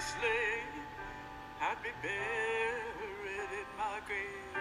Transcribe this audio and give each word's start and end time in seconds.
slave, 0.00 0.68
I'd 1.60 1.82
be 1.82 1.90
buried 2.02 3.52
in 3.60 3.68
my 3.76 4.00
grave. 4.06 4.54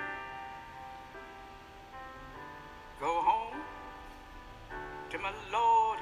Go 3.00 3.22
home 3.22 3.62
to 5.10 5.20
my 5.20 5.34
Lord 5.52 6.00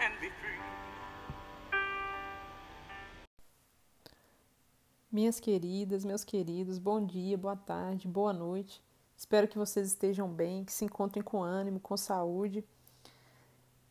and 0.00 0.12
be 0.20 0.30
free. 0.40 0.60
Minhas 5.12 5.38
queridas, 5.38 6.04
meus 6.04 6.24
queridos, 6.24 6.78
bom 6.78 7.04
dia, 7.06 7.38
boa 7.38 7.56
tarde, 7.56 8.08
boa 8.08 8.32
noite. 8.32 8.82
Espero 9.16 9.46
que 9.46 9.56
vocês 9.56 9.86
estejam 9.86 10.28
bem, 10.28 10.64
que 10.64 10.72
se 10.72 10.84
encontrem 10.84 11.22
com 11.22 11.40
ânimo, 11.40 11.78
com 11.78 11.96
saúde. 11.96 12.64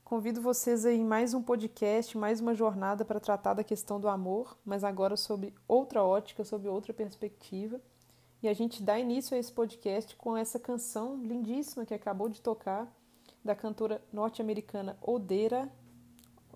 Convido 0.04 0.42
vocês 0.42 0.86
aí 0.86 1.02
mais 1.02 1.34
um 1.34 1.42
podcast, 1.42 2.18
mais 2.18 2.42
uma 2.42 2.54
jornada 2.54 3.06
para 3.06 3.22
tratar 3.22 3.54
da 3.54 3.64
questão 3.64 4.02
do 4.02 4.10
amor, 4.10 4.58
mas 4.64 4.84
agora 4.84 5.16
sob 5.16 5.54
outra 5.66 6.04
ótica, 6.04 6.44
sob 6.44 6.68
outra 6.68 6.94
perspectiva. 6.94 7.80
E 8.42 8.50
a 8.50 8.54
gente 8.54 8.84
dá 8.84 9.00
início 9.00 9.34
a 9.36 9.40
esse 9.40 9.52
podcast 9.52 10.16
com 10.18 10.36
essa 10.36 10.60
canção 10.60 11.16
lindíssima 11.24 11.86
que 11.86 11.94
acabou 11.94 12.28
de 12.28 12.42
tocar, 12.42 12.94
da 13.44 13.56
cantora 13.56 14.02
norte-americana 14.12 14.98
Odera, 15.02 15.72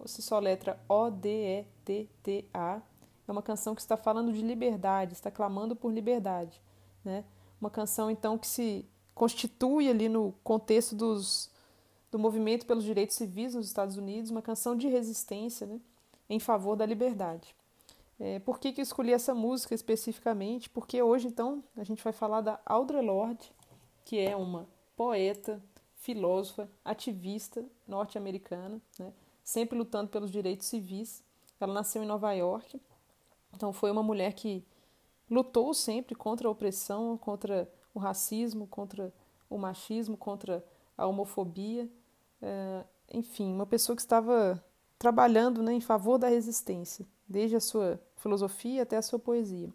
se 0.05 0.21
só 0.21 0.39
letra 0.39 0.77
O-D-E-T-T-A. 0.87 2.81
É 3.27 3.31
uma 3.31 3.41
canção 3.41 3.73
que 3.73 3.81
está 3.81 3.95
falando 3.95 4.31
de 4.33 4.41
liberdade, 4.41 5.13
está 5.13 5.31
clamando 5.31 5.75
por 5.75 5.91
liberdade, 5.91 6.61
né? 7.03 7.23
Uma 7.59 7.69
canção, 7.69 8.11
então, 8.11 8.37
que 8.37 8.45
se 8.45 8.85
constitui 9.15 9.89
ali 9.89 10.07
no 10.07 10.33
contexto 10.43 10.95
dos, 10.95 11.49
do 12.11 12.17
movimento 12.17 12.65
pelos 12.65 12.83
direitos 12.83 13.15
civis 13.15 13.53
nos 13.53 13.67
Estados 13.67 13.97
Unidos, 13.97 14.31
uma 14.31 14.41
canção 14.41 14.75
de 14.75 14.87
resistência 14.87 15.67
né, 15.67 15.79
em 16.29 16.39
favor 16.39 16.75
da 16.75 16.85
liberdade. 16.85 17.55
É, 18.19 18.39
por 18.39 18.59
que, 18.59 18.71
que 18.71 18.81
eu 18.81 18.83
escolhi 18.83 19.13
essa 19.13 19.35
música 19.35 19.75
especificamente? 19.75 20.69
Porque 20.69 21.01
hoje, 21.01 21.27
então, 21.27 21.63
a 21.75 21.83
gente 21.83 22.03
vai 22.03 22.13
falar 22.13 22.41
da 22.41 22.59
Audre 22.65 22.99
Lorde, 23.01 23.51
que 24.03 24.17
é 24.17 24.35
uma 24.35 24.67
poeta, 24.95 25.61
filósofa, 25.95 26.69
ativista 26.83 27.63
norte-americana, 27.87 28.81
né, 28.97 29.13
sempre 29.43 29.77
lutando 29.77 30.09
pelos 30.09 30.31
direitos 30.31 30.67
civis. 30.67 31.23
Ela 31.59 31.73
nasceu 31.73 32.03
em 32.03 32.07
Nova 32.07 32.31
York, 32.33 32.79
então 33.53 33.73
foi 33.73 33.91
uma 33.91 34.03
mulher 34.03 34.33
que 34.33 34.63
lutou 35.29 35.73
sempre 35.73 36.15
contra 36.15 36.47
a 36.47 36.51
opressão, 36.51 37.17
contra 37.17 37.69
o 37.93 37.99
racismo, 37.99 38.67
contra 38.67 39.13
o 39.49 39.57
machismo, 39.57 40.15
contra 40.17 40.63
a 40.97 41.05
homofobia. 41.05 41.89
É, 42.41 42.83
enfim, 43.13 43.53
uma 43.53 43.65
pessoa 43.65 43.95
que 43.95 44.01
estava 44.01 44.63
trabalhando 44.97 45.61
né, 45.61 45.73
em 45.73 45.81
favor 45.81 46.17
da 46.17 46.27
resistência, 46.27 47.05
desde 47.27 47.55
a 47.55 47.59
sua 47.59 48.01
filosofia 48.15 48.83
até 48.83 48.97
a 48.97 49.01
sua 49.01 49.19
poesia. 49.19 49.71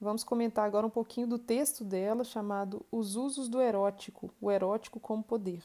Vamos 0.00 0.24
comentar 0.24 0.66
agora 0.66 0.86
um 0.86 0.90
pouquinho 0.90 1.26
do 1.26 1.38
texto 1.38 1.84
dela 1.84 2.24
chamado 2.24 2.84
Os 2.90 3.16
Usos 3.16 3.48
do 3.48 3.60
Erótico, 3.60 4.32
o 4.40 4.50
Erótico 4.50 4.98
como 4.98 5.22
Poder. 5.22 5.62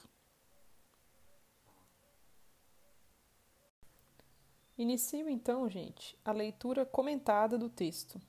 Inicio 4.77 5.29
então, 5.29 5.69
gente, 5.69 6.19
a 6.25 6.33
leitura 6.33 6.85
comentada 6.85 7.57
do 7.57 7.69
texto. 7.69 8.19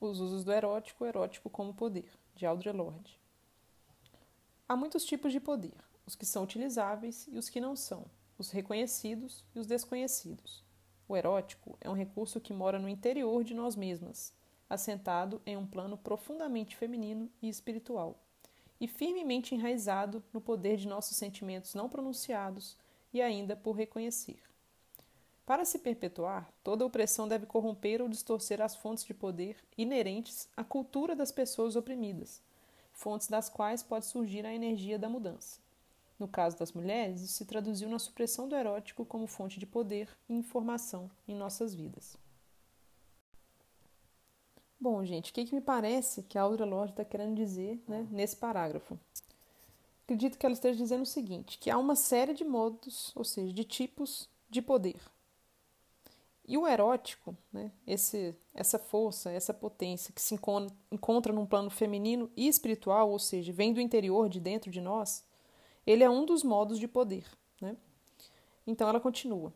Os 0.00 0.20
usos 0.20 0.44
do 0.44 0.52
erótico, 0.52 1.04
erótico 1.04 1.50
como 1.50 1.74
poder, 1.74 2.08
de 2.36 2.46
Audre 2.46 2.70
Lorde. 2.70 3.19
Há 4.70 4.76
muitos 4.76 5.04
tipos 5.04 5.32
de 5.32 5.40
poder, 5.40 5.74
os 6.06 6.14
que 6.14 6.24
são 6.24 6.44
utilizáveis 6.44 7.26
e 7.26 7.36
os 7.36 7.48
que 7.48 7.60
não 7.60 7.74
são, 7.74 8.04
os 8.38 8.52
reconhecidos 8.52 9.44
e 9.52 9.58
os 9.58 9.66
desconhecidos. 9.66 10.62
O 11.08 11.16
erótico 11.16 11.76
é 11.80 11.90
um 11.90 11.92
recurso 11.92 12.40
que 12.40 12.52
mora 12.52 12.78
no 12.78 12.88
interior 12.88 13.42
de 13.42 13.52
nós 13.52 13.74
mesmas, 13.74 14.32
assentado 14.68 15.42
em 15.44 15.56
um 15.56 15.66
plano 15.66 15.98
profundamente 15.98 16.76
feminino 16.76 17.28
e 17.42 17.48
espiritual, 17.48 18.22
e 18.80 18.86
firmemente 18.86 19.56
enraizado 19.56 20.22
no 20.32 20.40
poder 20.40 20.76
de 20.76 20.86
nossos 20.86 21.16
sentimentos 21.16 21.74
não 21.74 21.88
pronunciados 21.88 22.76
e 23.12 23.20
ainda 23.20 23.56
por 23.56 23.72
reconhecer. 23.72 24.40
Para 25.44 25.64
se 25.64 25.80
perpetuar, 25.80 26.48
toda 26.62 26.86
opressão 26.86 27.26
deve 27.26 27.44
corromper 27.44 28.00
ou 28.00 28.08
distorcer 28.08 28.62
as 28.62 28.76
fontes 28.76 29.04
de 29.04 29.14
poder 29.14 29.56
inerentes 29.76 30.48
à 30.56 30.62
cultura 30.62 31.16
das 31.16 31.32
pessoas 31.32 31.74
oprimidas, 31.74 32.40
fontes 33.00 33.28
das 33.28 33.48
quais 33.48 33.82
pode 33.82 34.04
surgir 34.04 34.44
a 34.44 34.54
energia 34.54 34.98
da 34.98 35.08
mudança. 35.08 35.58
No 36.18 36.28
caso 36.28 36.58
das 36.58 36.72
mulheres, 36.72 37.22
isso 37.22 37.32
se 37.32 37.46
traduziu 37.46 37.88
na 37.88 37.98
supressão 37.98 38.46
do 38.46 38.54
erótico 38.54 39.06
como 39.06 39.26
fonte 39.26 39.58
de 39.58 39.64
poder 39.64 40.06
e 40.28 40.34
informação 40.34 41.10
em 41.26 41.34
nossas 41.34 41.74
vidas. 41.74 42.18
Bom, 44.78 45.02
gente, 45.02 45.30
o 45.30 45.34
que, 45.34 45.46
que 45.46 45.54
me 45.54 45.62
parece 45.62 46.22
que 46.22 46.36
a 46.36 46.42
Audre 46.42 46.64
Lorde 46.64 46.92
está 46.92 47.04
querendo 47.04 47.34
dizer 47.34 47.82
né, 47.88 48.06
nesse 48.10 48.36
parágrafo? 48.36 48.98
Acredito 50.04 50.38
que 50.38 50.44
ela 50.44 50.52
esteja 50.52 50.76
dizendo 50.76 51.02
o 51.02 51.06
seguinte: 51.06 51.58
que 51.58 51.70
há 51.70 51.78
uma 51.78 51.96
série 51.96 52.34
de 52.34 52.44
modos, 52.44 53.12
ou 53.16 53.24
seja, 53.24 53.52
de 53.52 53.64
tipos 53.64 54.28
de 54.50 54.60
poder 54.60 55.00
e 56.50 56.58
o 56.58 56.66
erótico, 56.66 57.36
né, 57.52 57.70
esse, 57.86 58.34
essa 58.52 58.76
força, 58.76 59.30
essa 59.30 59.54
potência 59.54 60.12
que 60.12 60.20
se 60.20 60.34
encontra 60.34 61.32
num 61.32 61.46
plano 61.46 61.70
feminino 61.70 62.28
e 62.36 62.48
espiritual, 62.48 63.08
ou 63.08 63.20
seja, 63.20 63.52
vem 63.52 63.72
do 63.72 63.80
interior, 63.80 64.28
de 64.28 64.40
dentro 64.40 64.68
de 64.68 64.80
nós, 64.80 65.24
ele 65.86 66.02
é 66.02 66.10
um 66.10 66.26
dos 66.26 66.42
modos 66.42 66.80
de 66.80 66.88
poder. 66.88 67.24
Né? 67.60 67.76
Então 68.66 68.88
ela 68.88 68.98
continua. 68.98 69.54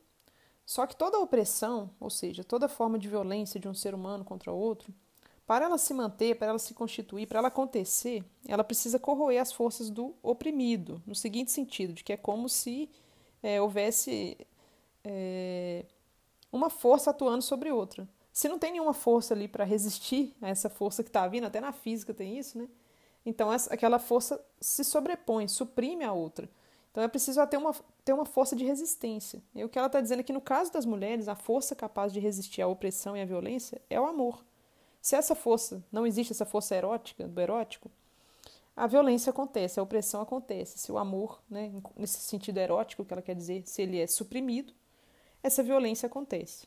Só 0.65 0.87
que 0.87 0.95
toda 0.95 1.19
opressão, 1.19 1.91
ou 1.99 2.09
seja, 2.09 2.45
toda 2.45 2.69
forma 2.69 2.97
de 2.97 3.09
violência 3.09 3.59
de 3.59 3.69
um 3.69 3.75
ser 3.75 3.93
humano 3.93 4.25
contra 4.25 4.53
outro, 4.53 4.95
para 5.45 5.65
ela 5.65 5.79
se 5.79 5.93
manter, 5.93 6.39
para 6.39 6.51
ela 6.51 6.61
se 6.61 6.75
constituir, 6.75 7.27
para 7.27 7.41
ela 7.41 7.49
acontecer, 7.49 8.25
ela 8.47 8.63
precisa 8.63 9.01
corroer 9.01 9.43
as 9.43 9.53
forças 9.53 9.91
do 9.91 10.15
oprimido, 10.23 11.03
no 11.05 11.15
seguinte 11.17 11.51
sentido, 11.51 11.93
de 11.93 12.05
que 12.05 12.13
é 12.13 12.17
como 12.17 12.49
se 12.49 12.89
é, 13.43 13.61
houvesse 13.61 14.39
é, 15.03 15.85
uma 16.55 16.71
força 16.71 17.11
atuando 17.11 17.43
sobre 17.43 17.73
outra. 17.73 18.09
Se 18.33 18.49
não 18.49 18.59
tem 18.59 18.73
nenhuma 18.73 18.95
força 18.95 19.35
ali 19.35 19.49
para 19.49 19.65
resistir 19.65 20.35
a 20.41 20.49
essa 20.49 20.71
força 20.71 21.03
que 21.03 21.09
está 21.09 21.27
vindo, 21.27 21.45
até 21.45 21.61
na 21.61 21.73
física 21.73 22.15
tem 22.15 22.39
isso, 22.39 22.57
né? 22.57 22.69
Então 23.27 23.53
essa, 23.53 23.75
aquela 23.75 23.99
força 23.99 24.41
se 24.61 24.85
sobrepõe, 24.85 25.49
suprime 25.49 26.05
a 26.05 26.13
outra. 26.13 26.49
Então 26.93 27.03
é 27.03 27.09
preciso 27.09 27.45
ter 27.49 27.57
uma, 27.57 27.75
ter 28.05 28.13
uma 28.13 28.25
força 28.25 28.55
de 28.55 28.65
resistência. 28.65 29.43
E 29.53 29.65
o 29.65 29.69
que 29.69 29.77
ela 29.77 29.89
está 29.89 30.01
dizendo 30.01 30.21
é 30.21 30.23
que 30.23 30.33
no 30.33 30.41
caso 30.41 30.73
das 30.73 30.87
mulheres, 30.87 31.27
a 31.27 31.35
força 31.35 31.75
capaz 31.75 32.13
de 32.13 32.21
resistir 32.21 32.63
à 32.63 32.69
opressão 32.69 33.17
e 33.17 33.21
à 33.21 33.25
violência 33.25 33.83
é 33.91 34.01
o 34.01 34.07
amor. 34.07 34.45
Se 35.01 35.17
essa 35.17 35.35
força, 35.35 35.85
não 35.91 36.07
existe 36.07 36.33
essa 36.33 36.47
força 36.47 36.77
erótica, 36.77 37.27
do 37.27 37.41
erótico, 37.41 37.91
a 38.77 38.87
violência 38.87 39.31
acontece, 39.31 39.81
a 39.81 39.83
opressão 39.83 40.21
acontece. 40.21 40.79
Se 40.79 40.93
o 40.93 40.99
amor, 40.99 41.43
né, 41.51 41.73
nesse 41.97 42.21
sentido 42.21 42.59
erótico 42.59 43.05
que 43.05 43.13
ela 43.13 43.23
quer 43.23 43.35
dizer, 43.35 43.63
se 43.67 43.83
ele 43.83 44.01
é 44.01 44.07
suprimido, 44.07 44.73
essa 45.45 45.63
violência 45.63 46.07
acontece. 46.07 46.67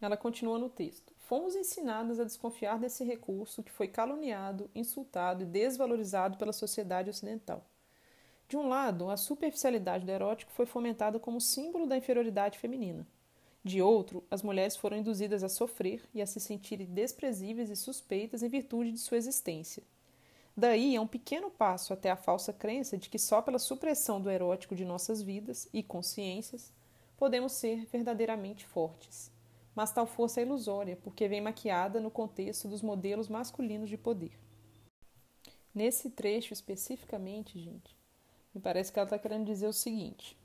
Ela 0.00 0.16
continua 0.16 0.60
no 0.60 0.70
texto. 0.70 1.12
Fomos 1.18 1.56
ensinadas 1.56 2.20
a 2.20 2.24
desconfiar 2.24 2.78
desse 2.78 3.02
recurso 3.02 3.64
que 3.64 3.72
foi 3.72 3.88
caluniado, 3.88 4.70
insultado 4.72 5.42
e 5.42 5.46
desvalorizado 5.46 6.38
pela 6.38 6.52
sociedade 6.52 7.10
ocidental. 7.10 7.64
De 8.48 8.56
um 8.56 8.68
lado, 8.68 9.10
a 9.10 9.16
superficialidade 9.16 10.06
do 10.06 10.12
erótico 10.12 10.52
foi 10.52 10.66
fomentada 10.66 11.18
como 11.18 11.40
símbolo 11.40 11.84
da 11.84 11.96
inferioridade 11.96 12.60
feminina. 12.60 13.04
De 13.64 13.82
outro, 13.82 14.22
as 14.30 14.44
mulheres 14.44 14.76
foram 14.76 14.98
induzidas 14.98 15.42
a 15.42 15.48
sofrer 15.48 16.08
e 16.14 16.22
a 16.22 16.26
se 16.26 16.38
sentirem 16.38 16.86
desprezíveis 16.86 17.70
e 17.70 17.76
suspeitas 17.76 18.40
em 18.40 18.48
virtude 18.48 18.92
de 18.92 18.98
sua 18.98 19.16
existência. 19.16 19.82
Daí 20.58 20.96
é 20.96 21.00
um 21.00 21.06
pequeno 21.06 21.52
passo 21.52 21.92
até 21.92 22.10
a 22.10 22.16
falsa 22.16 22.52
crença 22.52 22.98
de 22.98 23.08
que 23.08 23.16
só 23.16 23.40
pela 23.40 23.60
supressão 23.60 24.20
do 24.20 24.28
erótico 24.28 24.74
de 24.74 24.84
nossas 24.84 25.22
vidas 25.22 25.68
e 25.72 25.84
consciências 25.84 26.72
podemos 27.16 27.52
ser 27.52 27.86
verdadeiramente 27.86 28.66
fortes. 28.66 29.30
Mas 29.72 29.92
tal 29.92 30.04
força 30.04 30.40
é 30.40 30.42
ilusória, 30.42 30.98
porque 31.00 31.28
vem 31.28 31.40
maquiada 31.40 32.00
no 32.00 32.10
contexto 32.10 32.66
dos 32.66 32.82
modelos 32.82 33.28
masculinos 33.28 33.88
de 33.88 33.96
poder. 33.96 34.36
Nesse 35.72 36.10
trecho 36.10 36.52
especificamente, 36.52 37.56
gente, 37.56 37.96
me 38.52 38.60
parece 38.60 38.92
que 38.92 38.98
ela 38.98 39.06
está 39.06 39.16
querendo 39.16 39.46
dizer 39.46 39.68
o 39.68 39.72
seguinte: 39.72 40.36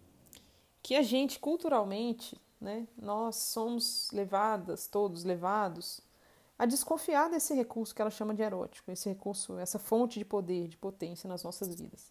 que 0.83 0.93
a 0.93 1.01
gente, 1.01 1.39
culturalmente, 1.39 2.39
né, 2.61 2.87
nós 2.95 3.37
somos 3.37 4.11
levadas, 4.11 4.85
todos 4.85 5.23
levados, 5.23 6.01
a 6.63 6.65
desconfiar 6.65 7.29
desse 7.29 7.53
recurso 7.53 7.93
que 7.93 8.01
ela 8.01 8.09
chama 8.09 8.33
de 8.33 8.41
erótico, 8.41 8.89
esse 8.89 9.09
recurso, 9.09 9.59
essa 9.59 9.77
fonte 9.77 10.17
de 10.17 10.23
poder, 10.23 10.69
de 10.69 10.77
potência 10.77 11.27
nas 11.27 11.43
nossas 11.43 11.75
vidas. 11.75 12.09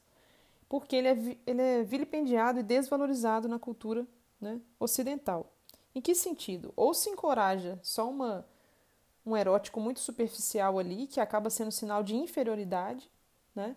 Porque 0.68 0.94
ele 0.94 1.08
é, 1.08 1.38
ele 1.46 1.62
é 1.62 1.82
vilipendiado 1.82 2.60
e 2.60 2.62
desvalorizado 2.62 3.48
na 3.48 3.58
cultura 3.58 4.06
né, 4.38 4.60
ocidental. 4.78 5.50
Em 5.94 6.02
que 6.02 6.14
sentido? 6.14 6.70
Ou 6.76 6.92
se 6.92 7.08
encoraja 7.08 7.78
só 7.82 8.10
uma, 8.10 8.46
um 9.24 9.34
erótico 9.34 9.80
muito 9.80 10.00
superficial 10.00 10.78
ali, 10.78 11.06
que 11.06 11.18
acaba 11.18 11.48
sendo 11.48 11.72
sinal 11.72 12.02
de 12.02 12.14
inferioridade, 12.14 13.10
né? 13.54 13.74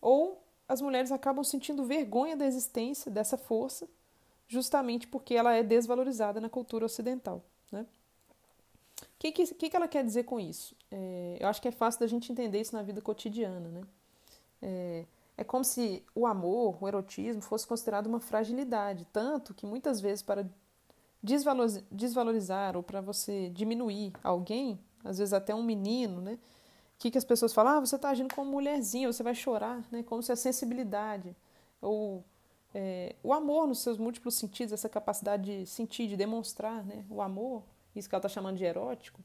ou 0.00 0.44
as 0.68 0.80
mulheres 0.80 1.12
acabam 1.12 1.44
sentindo 1.44 1.84
vergonha 1.84 2.36
da 2.36 2.44
existência 2.44 3.08
dessa 3.08 3.38
força 3.38 3.88
justamente 4.48 5.06
porque 5.06 5.34
ela 5.34 5.54
é 5.54 5.62
desvalorizada 5.62 6.40
na 6.40 6.48
cultura 6.48 6.86
ocidental. 6.86 7.44
Né? 7.70 7.86
O 9.18 9.20
que, 9.20 9.32
que, 9.32 9.68
que, 9.68 9.76
ela 9.76 9.88
quer 9.88 10.04
dizer 10.04 10.22
com 10.22 10.38
isso? 10.38 10.76
É, 10.92 11.38
eu 11.40 11.48
acho 11.48 11.60
que 11.60 11.66
é 11.66 11.72
fácil 11.72 11.98
da 11.98 12.06
gente 12.06 12.30
entender 12.30 12.60
isso 12.60 12.74
na 12.74 12.82
vida 12.82 13.00
cotidiana. 13.00 13.68
Né? 13.68 13.82
É, 14.62 15.04
é 15.38 15.42
como 15.42 15.64
se 15.64 16.04
o 16.14 16.24
amor, 16.24 16.78
o 16.80 16.86
erotismo, 16.86 17.42
fosse 17.42 17.66
considerado 17.66 18.06
uma 18.06 18.20
fragilidade, 18.20 19.04
tanto 19.12 19.52
que 19.54 19.66
muitas 19.66 20.00
vezes 20.00 20.22
para 20.22 20.48
desvalorizar 21.90 22.76
ou 22.76 22.82
para 22.82 23.00
você 23.00 23.50
diminuir 23.50 24.12
alguém, 24.22 24.78
às 25.02 25.18
vezes 25.18 25.32
até 25.32 25.52
um 25.52 25.64
menino, 25.64 26.20
né? 26.20 26.34
O 26.34 27.00
que, 27.00 27.10
que 27.10 27.18
as 27.18 27.24
pessoas 27.24 27.52
falam? 27.52 27.78
Ah, 27.78 27.80
você 27.80 27.96
está 27.96 28.10
agindo 28.10 28.32
como 28.32 28.50
mulherzinha, 28.52 29.12
você 29.12 29.24
vai 29.24 29.34
chorar, 29.34 29.84
né? 29.90 30.04
Como 30.04 30.22
se 30.22 30.30
a 30.30 30.36
sensibilidade 30.36 31.34
ou 31.80 32.24
é, 32.74 33.16
o 33.22 33.32
amor 33.32 33.66
nos 33.66 33.80
seus 33.80 33.98
múltiplos 33.98 34.34
sentidos, 34.34 34.72
essa 34.72 34.88
capacidade 34.88 35.44
de 35.44 35.66
sentir, 35.66 36.06
de 36.06 36.16
demonstrar, 36.16 36.84
né? 36.84 37.04
O 37.10 37.20
amor, 37.20 37.64
isso 37.98 38.08
que 38.08 38.14
ela 38.14 38.20
está 38.20 38.28
chamando 38.28 38.56
de 38.56 38.64
erótico, 38.64 39.20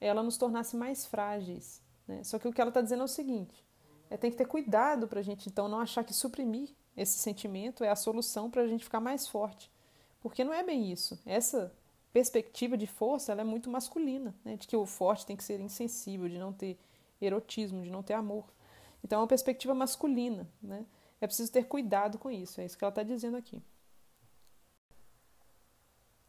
ela 0.00 0.22
nos 0.22 0.36
tornasse 0.36 0.76
mais 0.76 1.06
frágeis. 1.06 1.82
Né? 2.06 2.22
Só 2.24 2.38
que 2.38 2.48
o 2.48 2.52
que 2.52 2.60
ela 2.60 2.70
está 2.70 2.80
dizendo 2.80 3.02
é 3.02 3.04
o 3.04 3.08
seguinte: 3.08 3.64
é, 4.10 4.16
tem 4.16 4.30
que 4.30 4.36
ter 4.36 4.46
cuidado 4.46 5.08
para 5.08 5.20
a 5.20 5.22
gente 5.22 5.48
então 5.48 5.68
não 5.68 5.80
achar 5.80 6.04
que 6.04 6.12
suprimir 6.12 6.70
esse 6.96 7.18
sentimento 7.18 7.82
é 7.82 7.88
a 7.88 7.96
solução 7.96 8.50
para 8.50 8.62
a 8.62 8.66
gente 8.66 8.84
ficar 8.84 9.00
mais 9.00 9.26
forte. 9.26 9.70
Porque 10.20 10.44
não 10.44 10.54
é 10.54 10.62
bem 10.62 10.90
isso. 10.90 11.18
Essa 11.26 11.72
perspectiva 12.12 12.76
de 12.76 12.86
força 12.86 13.32
ela 13.32 13.40
é 13.40 13.44
muito 13.44 13.68
masculina, 13.68 14.34
né? 14.44 14.56
de 14.56 14.66
que 14.66 14.76
o 14.76 14.86
forte 14.86 15.26
tem 15.26 15.36
que 15.36 15.42
ser 15.42 15.60
insensível, 15.60 16.28
de 16.28 16.38
não 16.38 16.52
ter 16.52 16.78
erotismo, 17.20 17.82
de 17.82 17.90
não 17.90 18.02
ter 18.02 18.14
amor. 18.14 18.44
Então 19.02 19.18
é 19.18 19.22
uma 19.22 19.28
perspectiva 19.28 19.74
masculina. 19.74 20.48
Né? 20.62 20.86
É 21.20 21.26
preciso 21.26 21.50
ter 21.50 21.66
cuidado 21.66 22.18
com 22.18 22.30
isso, 22.30 22.60
é 22.60 22.64
isso 22.64 22.78
que 22.78 22.84
ela 22.84 22.90
está 22.90 23.02
dizendo 23.02 23.36
aqui. 23.36 23.62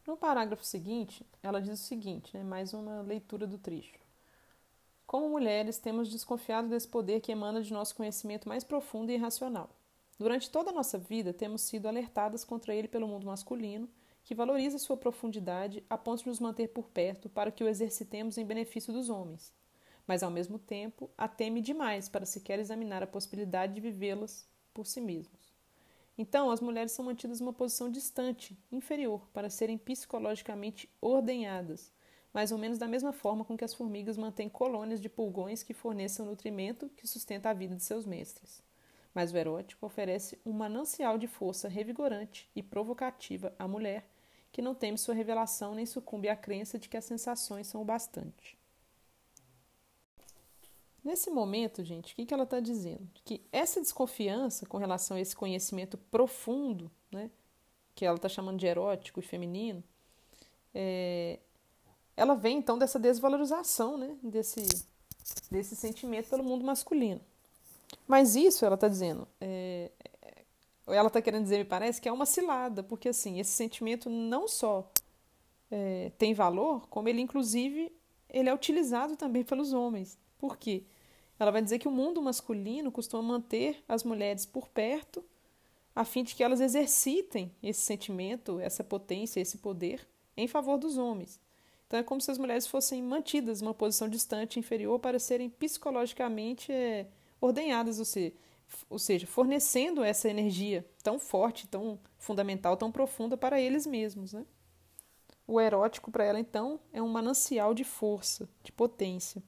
No 0.06 0.16
parágrafo 0.16 0.64
seguinte, 0.64 1.26
ela 1.42 1.60
diz 1.60 1.80
o 1.80 1.84
seguinte, 1.84 2.36
né? 2.36 2.44
mais 2.44 2.72
uma 2.72 3.02
leitura 3.02 3.44
do 3.44 3.58
trecho. 3.58 3.98
Como 5.04 5.28
mulheres, 5.28 5.78
temos 5.78 6.08
desconfiado 6.08 6.68
desse 6.68 6.86
poder 6.86 7.20
que 7.20 7.32
emana 7.32 7.60
de 7.60 7.72
nosso 7.72 7.96
conhecimento 7.96 8.48
mais 8.48 8.62
profundo 8.62 9.10
e 9.10 9.14
irracional. 9.14 9.68
Durante 10.16 10.48
toda 10.48 10.70
a 10.70 10.72
nossa 10.72 10.96
vida, 10.96 11.32
temos 11.32 11.62
sido 11.62 11.88
alertadas 11.88 12.44
contra 12.44 12.72
ele 12.72 12.86
pelo 12.86 13.08
mundo 13.08 13.26
masculino, 13.26 13.88
que 14.22 14.34
valoriza 14.34 14.78
sua 14.78 14.96
profundidade 14.96 15.84
a 15.90 15.98
ponto 15.98 16.22
de 16.22 16.28
nos 16.28 16.38
manter 16.38 16.68
por 16.68 16.88
perto 16.88 17.28
para 17.28 17.50
que 17.50 17.64
o 17.64 17.68
exercitemos 17.68 18.38
em 18.38 18.44
benefício 18.44 18.92
dos 18.92 19.10
homens, 19.10 19.52
mas 20.06 20.22
ao 20.22 20.30
mesmo 20.30 20.58
tempo 20.58 21.10
a 21.18 21.26
teme 21.26 21.60
demais 21.60 22.08
para 22.08 22.26
sequer 22.26 22.60
examinar 22.60 23.02
a 23.02 23.06
possibilidade 23.08 23.74
de 23.74 23.80
vivê-las 23.80 24.48
por 24.72 24.86
si 24.86 25.00
mesmos. 25.00 25.45
Então, 26.18 26.50
as 26.50 26.60
mulheres 26.60 26.92
são 26.92 27.04
mantidas 27.04 27.40
numa 27.40 27.52
posição 27.52 27.90
distante, 27.90 28.58
inferior, 28.72 29.28
para 29.32 29.50
serem 29.50 29.76
psicologicamente 29.76 30.88
ordenhadas, 31.00 31.92
mais 32.32 32.52
ou 32.52 32.58
menos 32.58 32.78
da 32.78 32.88
mesma 32.88 33.12
forma 33.12 33.44
com 33.44 33.56
que 33.56 33.64
as 33.64 33.74
formigas 33.74 34.16
mantêm 34.16 34.48
colônias 34.48 35.00
de 35.00 35.08
pulgões 35.08 35.62
que 35.62 35.74
forneçam 35.74 36.26
nutrimento 36.26 36.88
que 36.90 37.06
sustenta 37.06 37.50
a 37.50 37.54
vida 37.54 37.76
de 37.76 37.82
seus 37.82 38.06
mestres 38.06 38.64
mas 39.16 39.32
o 39.32 39.36
erótico 39.38 39.86
oferece 39.86 40.38
um 40.44 40.52
manancial 40.52 41.16
de 41.16 41.26
força 41.26 41.70
revigorante 41.70 42.50
e 42.54 42.62
provocativa 42.62 43.50
à 43.58 43.66
mulher, 43.66 44.06
que 44.52 44.60
não 44.60 44.74
teme 44.74 44.98
sua 44.98 45.14
revelação 45.14 45.74
nem 45.74 45.86
sucumbe 45.86 46.28
à 46.28 46.36
crença 46.36 46.78
de 46.78 46.86
que 46.86 46.98
as 46.98 47.06
sensações 47.06 47.66
são 47.66 47.80
o 47.80 47.84
bastante. 47.84 48.58
Nesse 51.06 51.30
momento, 51.30 51.84
gente, 51.84 52.12
o 52.12 52.16
que, 52.16 52.26
que 52.26 52.34
ela 52.34 52.42
está 52.42 52.58
dizendo? 52.58 53.08
Que 53.24 53.40
essa 53.52 53.80
desconfiança 53.80 54.66
com 54.66 54.76
relação 54.76 55.16
a 55.16 55.20
esse 55.20 55.36
conhecimento 55.36 55.96
profundo, 55.96 56.90
né, 57.12 57.30
que 57.94 58.04
ela 58.04 58.16
está 58.16 58.28
chamando 58.28 58.58
de 58.58 58.66
erótico 58.66 59.20
e 59.20 59.22
feminino, 59.22 59.84
é, 60.74 61.38
ela 62.16 62.34
vem 62.34 62.58
então 62.58 62.76
dessa 62.76 62.98
desvalorização 62.98 63.96
né, 63.96 64.16
desse, 64.20 64.66
desse 65.48 65.76
sentimento 65.76 66.28
pelo 66.28 66.42
mundo 66.42 66.64
masculino. 66.64 67.20
Mas 68.04 68.34
isso, 68.34 68.64
ela 68.64 68.74
está 68.74 68.88
dizendo, 68.88 69.28
é, 69.40 69.92
é 70.10 70.42
ela 70.88 71.06
está 71.06 71.22
querendo 71.22 71.44
dizer, 71.44 71.58
me 71.58 71.64
parece, 71.64 72.00
que 72.00 72.08
é 72.08 72.12
uma 72.12 72.26
cilada, 72.26 72.82
porque 72.82 73.10
assim, 73.10 73.38
esse 73.38 73.52
sentimento 73.52 74.10
não 74.10 74.48
só 74.48 74.90
é, 75.70 76.10
tem 76.18 76.34
valor, 76.34 76.88
como 76.88 77.08
ele, 77.08 77.20
inclusive, 77.20 77.92
ele 78.28 78.48
é 78.48 78.54
utilizado 78.54 79.16
também 79.16 79.44
pelos 79.44 79.72
homens. 79.72 80.18
Por 80.36 80.56
quê? 80.56 80.84
Ela 81.38 81.50
vai 81.50 81.62
dizer 81.62 81.78
que 81.78 81.88
o 81.88 81.92
mundo 81.92 82.22
masculino 82.22 82.90
costuma 82.90 83.22
manter 83.22 83.82
as 83.86 84.02
mulheres 84.04 84.46
por 84.46 84.68
perto, 84.68 85.24
a 85.94 86.04
fim 86.04 86.22
de 86.22 86.34
que 86.34 86.42
elas 86.42 86.60
exercitem 86.60 87.54
esse 87.62 87.80
sentimento, 87.80 88.60
essa 88.60 88.84
potência, 88.84 89.40
esse 89.40 89.58
poder 89.58 90.06
em 90.36 90.46
favor 90.46 90.78
dos 90.78 90.98
homens. 90.98 91.40
Então 91.86 92.00
é 92.00 92.02
como 92.02 92.20
se 92.20 92.30
as 92.30 92.38
mulheres 92.38 92.66
fossem 92.66 93.02
mantidas 93.02 93.60
numa 93.60 93.74
posição 93.74 94.08
distante, 94.08 94.58
inferior, 94.58 94.98
para 94.98 95.18
serem 95.18 95.48
psicologicamente 95.48 96.72
é, 96.72 97.06
ordenhadas, 97.40 97.98
ou 97.98 98.04
seja, 98.04 98.34
ou 98.90 98.98
seja, 98.98 99.26
fornecendo 99.26 100.02
essa 100.02 100.28
energia 100.28 100.84
tão 101.02 101.18
forte, 101.18 101.66
tão 101.66 101.98
fundamental, 102.18 102.76
tão 102.76 102.90
profunda 102.90 103.36
para 103.36 103.60
eles 103.60 103.86
mesmos. 103.86 104.32
Né? 104.32 104.44
O 105.46 105.60
erótico 105.60 106.10
para 106.10 106.24
ela, 106.24 106.40
então, 106.40 106.80
é 106.92 107.00
um 107.00 107.08
manancial 107.08 107.72
de 107.72 107.84
força, 107.84 108.48
de 108.62 108.72
potência. 108.72 109.42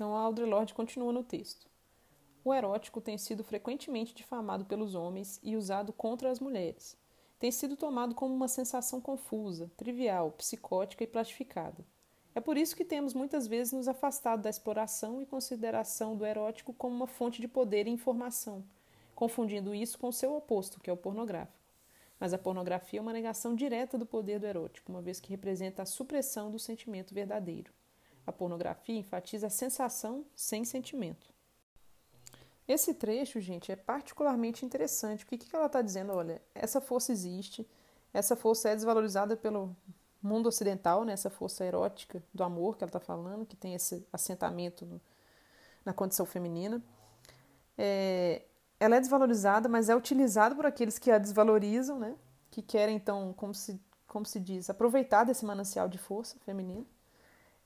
Então, 0.00 0.16
a 0.16 0.20
Audre 0.20 0.46
Lorde 0.46 0.72
continua 0.72 1.12
no 1.12 1.22
texto. 1.22 1.66
O 2.42 2.54
erótico 2.54 3.02
tem 3.02 3.18
sido 3.18 3.44
frequentemente 3.44 4.14
difamado 4.14 4.64
pelos 4.64 4.94
homens 4.94 5.38
e 5.42 5.58
usado 5.58 5.92
contra 5.92 6.30
as 6.30 6.40
mulheres. 6.40 6.96
Tem 7.38 7.52
sido 7.52 7.76
tomado 7.76 8.14
como 8.14 8.34
uma 8.34 8.48
sensação 8.48 8.98
confusa, 8.98 9.70
trivial, 9.76 10.30
psicótica 10.30 11.04
e 11.04 11.06
plastificada. 11.06 11.84
É 12.34 12.40
por 12.40 12.56
isso 12.56 12.74
que 12.74 12.82
temos 12.82 13.12
muitas 13.12 13.46
vezes 13.46 13.74
nos 13.74 13.88
afastado 13.88 14.40
da 14.40 14.48
exploração 14.48 15.20
e 15.20 15.26
consideração 15.26 16.16
do 16.16 16.24
erótico 16.24 16.72
como 16.72 16.96
uma 16.96 17.06
fonte 17.06 17.38
de 17.38 17.46
poder 17.46 17.86
e 17.86 17.90
informação, 17.90 18.64
confundindo 19.14 19.74
isso 19.74 19.98
com 19.98 20.08
o 20.08 20.14
seu 20.14 20.34
oposto, 20.34 20.80
que 20.80 20.88
é 20.88 20.92
o 20.94 20.96
pornográfico. 20.96 21.60
Mas 22.18 22.32
a 22.32 22.38
pornografia 22.38 23.00
é 23.00 23.02
uma 23.02 23.12
negação 23.12 23.54
direta 23.54 23.98
do 23.98 24.06
poder 24.06 24.40
do 24.40 24.46
erótico, 24.46 24.90
uma 24.90 25.02
vez 25.02 25.20
que 25.20 25.28
representa 25.28 25.82
a 25.82 25.86
supressão 25.86 26.50
do 26.50 26.58
sentimento 26.58 27.12
verdadeiro. 27.12 27.70
A 28.30 28.32
pornografia 28.32 28.96
enfatiza 28.96 29.48
a 29.48 29.50
sensação 29.50 30.24
sem 30.36 30.64
sentimento. 30.64 31.34
Esse 32.66 32.94
trecho, 32.94 33.40
gente, 33.40 33.72
é 33.72 33.76
particularmente 33.76 34.64
interessante. 34.64 35.24
O 35.24 35.26
que, 35.26 35.36
que 35.36 35.56
ela 35.56 35.66
está 35.66 35.82
dizendo? 35.82 36.12
Olha, 36.12 36.40
essa 36.54 36.80
força 36.80 37.10
existe, 37.10 37.68
essa 38.14 38.36
força 38.36 38.68
é 38.68 38.76
desvalorizada 38.76 39.36
pelo 39.36 39.76
mundo 40.22 40.48
ocidental, 40.48 41.04
né, 41.04 41.12
essa 41.12 41.28
força 41.28 41.64
erótica 41.64 42.22
do 42.32 42.44
amor 42.44 42.76
que 42.76 42.84
ela 42.84 42.88
está 42.88 43.00
falando, 43.00 43.44
que 43.44 43.56
tem 43.56 43.74
esse 43.74 44.06
assentamento 44.12 44.86
no, 44.86 45.00
na 45.84 45.92
condição 45.92 46.24
feminina. 46.24 46.80
É, 47.76 48.42
ela 48.78 48.94
é 48.94 49.00
desvalorizada, 49.00 49.68
mas 49.68 49.88
é 49.88 49.96
utilizada 49.96 50.54
por 50.54 50.66
aqueles 50.66 51.00
que 51.00 51.10
a 51.10 51.18
desvalorizam, 51.18 51.98
né, 51.98 52.14
que 52.48 52.62
querem, 52.62 52.94
então, 52.94 53.32
como 53.32 53.52
se, 53.52 53.80
como 54.06 54.24
se 54.24 54.38
diz, 54.38 54.70
aproveitar 54.70 55.24
desse 55.24 55.44
manancial 55.44 55.88
de 55.88 55.98
força 55.98 56.38
feminina. 56.44 56.86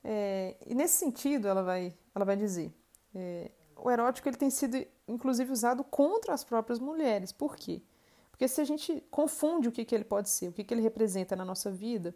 É, 0.05 0.57
e 0.67 0.75
nesse 0.75 0.95
sentido, 0.97 1.49
ela 1.49 1.63
vai, 1.63 1.95
ela 2.15 2.25
vai 2.27 2.37
dizer, 2.37 2.73
é, 3.15 3.51
o 3.77 3.91
erótico 3.91 4.29
ele 4.29 4.37
tem 4.37 4.51
sido, 4.51 4.77
inclusive, 5.09 5.51
usado 5.51 5.83
contra 5.83 6.35
as 6.35 6.45
próprias 6.45 6.79
mulheres. 6.79 7.33
Por 7.33 7.57
quê? 7.57 7.83
Porque 8.31 8.47
se 8.47 8.61
a 8.61 8.65
gente 8.65 9.03
confunde 9.11 9.69
o 9.69 9.73
que, 9.73 9.85
que 9.85 9.95
ele 9.95 10.05
pode 10.05 10.29
ser, 10.29 10.49
o 10.49 10.53
que, 10.53 10.63
que 10.63 10.75
ele 10.75 10.83
representa 10.83 11.35
na 11.35 11.45
nossa 11.45 11.71
vida, 11.71 12.15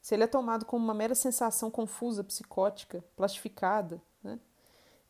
se 0.00 0.14
ele 0.14 0.24
é 0.24 0.26
tomado 0.26 0.66
como 0.66 0.84
uma 0.84 0.92
mera 0.92 1.14
sensação 1.14 1.70
confusa, 1.70 2.22
psicótica, 2.22 3.02
plastificada, 3.16 4.02
né? 4.22 4.38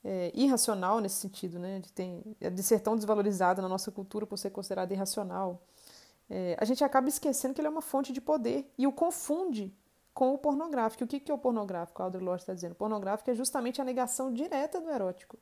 é, 0.05 0.31
irracional 0.35 1.01
nesse 1.01 1.17
sentido, 1.17 1.59
né? 1.59 1.81
de, 1.81 1.91
ter, 1.93 2.23
de 2.53 2.63
ser 2.63 2.81
tão 2.81 2.95
desvalorizado 2.95 3.63
na 3.63 3.69
nossa 3.69 3.91
cultura 3.91 4.27
por 4.27 4.37
ser 4.37 4.51
considerado 4.51 4.93
irracional, 4.93 5.63
é, 6.29 6.57
a 6.61 6.65
gente 6.65 6.85
acaba 6.85 7.09
esquecendo 7.09 7.55
que 7.55 7.61
ele 7.61 7.69
é 7.69 7.71
uma 7.71 7.83
fonte 7.83 8.13
de 8.13 8.21
poder 8.21 8.71
e 8.77 8.87
o 8.87 8.93
confunde 8.93 9.75
com 10.15 10.35
o 10.35 10.39
pornográfico. 10.39 11.05
O 11.05 11.07
que, 11.07 11.21
que 11.21 11.31
é 11.31 11.35
o 11.35 11.39
pornográfico? 11.39 12.03
A 12.03 12.07
Audre 12.07 12.23
Lorde 12.23 12.43
está 12.43 12.55
dizendo. 12.55 12.73
O 12.73 12.77
pornográfico 12.77 13.31
é 13.31 13.35
justamente 13.35 13.81
a 13.81 13.85
negação 13.85 14.33
direta 14.33 14.81
do 14.81 14.91
erótico. 14.91 15.39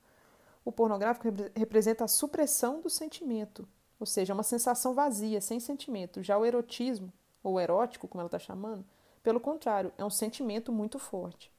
O 0.65 0.71
pornográfico 0.71 1.27
representa 1.55 2.05
a 2.05 2.09
supressão 2.09 2.81
do 2.81 2.91
sentimento, 2.91 3.67
ou 3.99 4.07
seja, 4.07 4.35
uma 4.35 4.43
sensação 4.43 4.95
vazia, 4.95 5.41
sem 5.41 5.59
sentimento. 5.59 6.23
Já 6.23 6.37
o 6.39 6.45
erotismo, 6.45 7.13
ou 7.43 7.59
erótico, 7.59 8.07
como 8.07 8.21
ela 8.21 8.29
está 8.29 8.39
chamando, 8.39 8.85
pelo 9.23 9.41
contrário, 9.41 9.93
é 9.97 10.05
um 10.05 10.11
sentimento 10.11 10.71
muito 10.71 10.99
forte. 10.99 11.51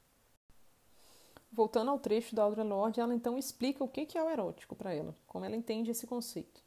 Voltando 1.50 1.90
ao 1.90 1.98
trecho 1.98 2.34
da 2.34 2.44
Audre 2.44 2.62
Lorde, 2.62 3.00
ela 3.00 3.14
então 3.14 3.36
explica 3.36 3.84
o 3.84 3.88
que 3.88 4.16
é 4.16 4.22
o 4.22 4.30
erótico 4.30 4.74
para 4.74 4.94
ela, 4.94 5.14
como 5.26 5.44
ela 5.44 5.56
entende 5.56 5.90
esse 5.90 6.06
conceito. 6.06 6.61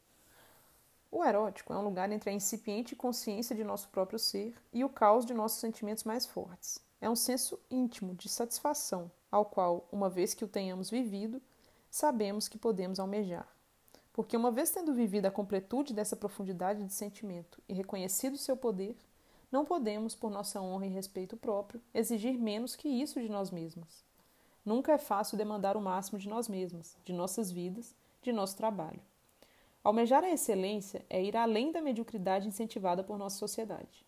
O 1.17 1.23
erótico 1.23 1.71
é 1.71 1.77
um 1.77 1.81
lugar 1.81 2.11
entre 2.11 2.29
a 2.29 2.33
incipiente 2.33 2.93
consciência 2.93 3.55
de 3.55 3.63
nosso 3.63 3.87
próprio 3.87 4.19
ser 4.19 4.53
e 4.73 4.83
o 4.83 4.89
caos 4.89 5.25
de 5.25 5.33
nossos 5.33 5.61
sentimentos 5.61 6.03
mais 6.03 6.25
fortes. 6.25 6.83
É 6.99 7.09
um 7.09 7.15
senso 7.15 7.57
íntimo 7.71 8.13
de 8.13 8.27
satisfação, 8.27 9.09
ao 9.31 9.45
qual, 9.45 9.87
uma 9.93 10.09
vez 10.09 10.33
que 10.33 10.43
o 10.43 10.47
tenhamos 10.47 10.89
vivido, 10.89 11.41
sabemos 11.89 12.49
que 12.49 12.57
podemos 12.57 12.99
almejar. 12.99 13.47
Porque, 14.11 14.35
uma 14.35 14.51
vez 14.51 14.71
tendo 14.71 14.93
vivido 14.93 15.25
a 15.25 15.31
completude 15.31 15.93
dessa 15.93 16.17
profundidade 16.17 16.83
de 16.83 16.91
sentimento 16.91 17.63
e 17.69 17.73
reconhecido 17.73 18.35
seu 18.35 18.57
poder, 18.57 18.97
não 19.49 19.63
podemos, 19.63 20.15
por 20.15 20.29
nossa 20.29 20.59
honra 20.59 20.85
e 20.85 20.89
respeito 20.89 21.37
próprio, 21.37 21.81
exigir 21.93 22.37
menos 22.37 22.75
que 22.75 22.89
isso 22.89 23.21
de 23.21 23.29
nós 23.29 23.51
mesmas. 23.51 24.03
Nunca 24.65 24.91
é 24.91 24.97
fácil 24.97 25.37
demandar 25.37 25.77
o 25.77 25.81
máximo 25.81 26.19
de 26.19 26.27
nós 26.27 26.49
mesmas, 26.49 26.97
de 27.05 27.13
nossas 27.13 27.49
vidas, 27.49 27.95
de 28.21 28.33
nosso 28.33 28.57
trabalho. 28.57 28.99
Almejar 29.85 30.23
a 30.23 30.31
excelência 30.31 31.05
é 31.07 31.23
ir 31.23 31.37
além 31.37 31.71
da 31.71 31.79
mediocridade 31.79 32.47
incentivada 32.47 33.03
por 33.03 33.19
nossa 33.19 33.37
sociedade. 33.37 34.03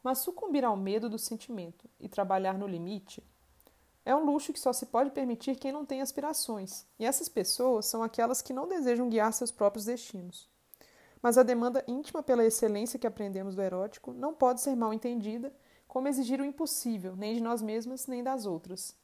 Mas 0.00 0.18
sucumbir 0.18 0.64
ao 0.64 0.76
medo 0.76 1.10
do 1.10 1.18
sentimento 1.18 1.90
e 1.98 2.08
trabalhar 2.08 2.56
no 2.56 2.68
limite 2.68 3.20
é 4.06 4.14
um 4.14 4.24
luxo 4.24 4.52
que 4.52 4.60
só 4.60 4.72
se 4.72 4.86
pode 4.86 5.10
permitir 5.10 5.56
quem 5.56 5.72
não 5.72 5.84
tem 5.84 6.00
aspirações, 6.00 6.86
e 7.00 7.04
essas 7.04 7.28
pessoas 7.28 7.86
são 7.86 8.00
aquelas 8.00 8.40
que 8.40 8.52
não 8.52 8.68
desejam 8.68 9.08
guiar 9.08 9.32
seus 9.32 9.50
próprios 9.50 9.86
destinos. 9.86 10.48
Mas 11.20 11.36
a 11.36 11.42
demanda 11.42 11.82
íntima 11.88 12.22
pela 12.22 12.46
excelência 12.46 12.96
que 12.96 13.06
aprendemos 13.06 13.56
do 13.56 13.62
erótico 13.62 14.12
não 14.12 14.32
pode 14.32 14.60
ser 14.60 14.76
mal 14.76 14.94
entendida 14.94 15.52
como 15.88 16.06
exigir 16.06 16.40
o 16.40 16.44
impossível, 16.44 17.16
nem 17.16 17.34
de 17.34 17.40
nós 17.40 17.60
mesmas, 17.60 18.06
nem 18.06 18.22
das 18.22 18.46
outras. 18.46 18.94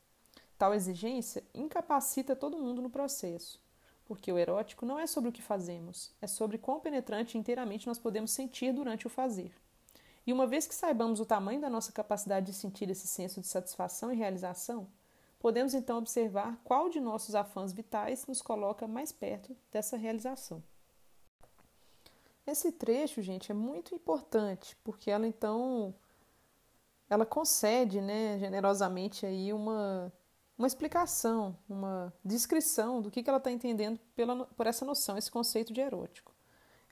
Tal 0.57 0.73
exigência 0.73 1.43
incapacita 1.53 2.37
todo 2.37 2.57
mundo 2.57 2.81
no 2.81 2.89
processo, 2.89 3.61
porque 4.05 4.31
o 4.33 4.39
erótico 4.39 4.85
não 4.85 4.99
é 4.99 5.07
sobre 5.07 5.31
o 5.31 5.33
que 5.33 5.43
fazemos, 5.43 6.13
é 6.21 6.27
sobre 6.27 6.59
quão 6.59 6.81
penetrante 6.81 7.39
inteiramente 7.39 7.87
nós 7.87 7.99
podemos 7.99 8.31
sentir 8.31 8.73
durante 8.73 9.07
o 9.07 9.11
fazer. 9.11 9.53
E 10.27 10.33
uma 10.33 10.47
vez 10.47 10.67
que 10.67 10.75
saibamos 10.75 11.21
o 11.21 11.27
tamanho 11.27 11.61
da 11.61 11.69
nossa 11.69 11.93
capacidade 11.93 12.47
de 12.47 12.53
sentir 12.53 12.89
esse 12.91 13.07
senso 13.07 13.41
de 13.41 13.47
satisfação 13.47 14.13
e 14.13 14.17
realização, 14.17 14.87
podemos 15.39 15.75
então 15.75 15.99
observar 15.99 16.59
qual 16.65 16.89
de 16.89 17.01
nossos 17.01 17.35
afãs 17.35 17.73
vitais 17.73 18.27
nos 18.27 18.41
coloca 18.41 18.89
mais 18.89 19.13
perto 19.13 19.55
dessa 19.71 19.97
realização. 19.97 20.63
Esse 22.47 22.73
trecho, 22.73 23.23
gente, 23.23 23.51
é 23.51 23.55
muito 23.55 23.95
importante, 23.95 24.77
porque 24.85 25.11
ela 25.11 25.27
então 25.27 25.95
ela 27.09 27.27
concede, 27.27 28.01
né, 28.01 28.39
generosamente 28.39 29.27
aí 29.27 29.53
uma 29.53 30.13
uma 30.57 30.67
explicação, 30.67 31.57
uma 31.69 32.13
descrição 32.25 33.03
do 33.03 33.11
que, 33.11 33.29
ela 33.29 33.39
está 33.39 33.51
entendendo 33.51 33.99
pela, 34.15 34.47
por 34.47 34.67
essa 34.67 34.85
noção, 34.85 35.19
esse 35.19 35.31
conceito 35.31 35.73
de 35.73 35.81
erótico. 35.81 36.33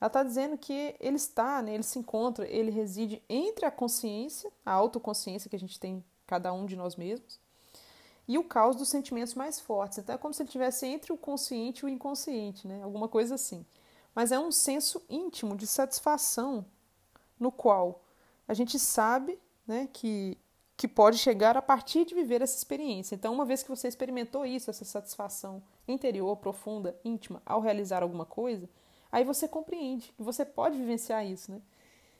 Ela 0.00 0.08
está 0.08 0.22
dizendo 0.24 0.58
que 0.58 0.96
ele 0.98 1.16
está, 1.16 1.62
né, 1.62 1.74
ele 1.74 1.84
se 1.84 1.98
encontra, 1.98 2.46
ele 2.48 2.72
reside 2.72 3.22
entre 3.28 3.64
a 3.64 3.70
consciência, 3.70 4.52
a 4.66 4.72
autoconsciência 4.72 5.48
que 5.48 5.54
a 5.54 5.58
gente 5.58 5.78
tem, 5.78 6.04
cada 6.26 6.52
um 6.52 6.66
de 6.66 6.74
nós 6.74 6.96
mesmos, 6.96 7.40
e 8.26 8.36
o 8.36 8.44
caos 8.44 8.74
dos 8.74 8.88
sentimentos 8.88 9.34
mais 9.34 9.60
fortes. 9.60 9.98
Então 9.98 10.14
é 10.14 10.18
como 10.18 10.34
se 10.34 10.42
ele 10.42 10.48
estivesse 10.48 10.86
entre 10.86 11.12
o 11.12 11.16
consciente 11.16 11.80
e 11.80 11.86
o 11.86 11.88
inconsciente, 11.88 12.66
né? 12.66 12.82
alguma 12.82 13.08
coisa 13.08 13.36
assim. 13.36 13.64
Mas 14.14 14.32
é 14.32 14.38
um 14.38 14.50
senso 14.50 15.02
íntimo 15.08 15.56
de 15.56 15.66
satisfação 15.66 16.64
no 17.38 17.52
qual 17.52 18.02
a 18.46 18.54
gente 18.54 18.78
sabe 18.78 19.38
né, 19.66 19.88
que 19.92 20.36
que 20.76 20.88
pode 20.88 21.18
chegar 21.18 21.56
a 21.56 21.62
partir 21.62 22.04
de 22.04 22.14
viver 22.14 22.42
essa 22.42 22.56
experiência. 22.56 23.14
Então, 23.14 23.32
uma 23.32 23.44
vez 23.44 23.62
que 23.62 23.68
você 23.68 23.88
experimentou 23.88 24.44
isso, 24.44 24.70
essa 24.70 24.84
satisfação 24.84 25.62
interior, 25.86 26.36
profunda, 26.36 26.98
íntima, 27.04 27.42
ao 27.44 27.60
realizar 27.60 28.02
alguma 28.02 28.24
coisa, 28.24 28.68
aí 29.10 29.24
você 29.24 29.46
compreende 29.46 30.12
que 30.16 30.22
você 30.22 30.44
pode 30.44 30.76
vivenciar 30.76 31.24
isso, 31.26 31.52
né? 31.52 31.60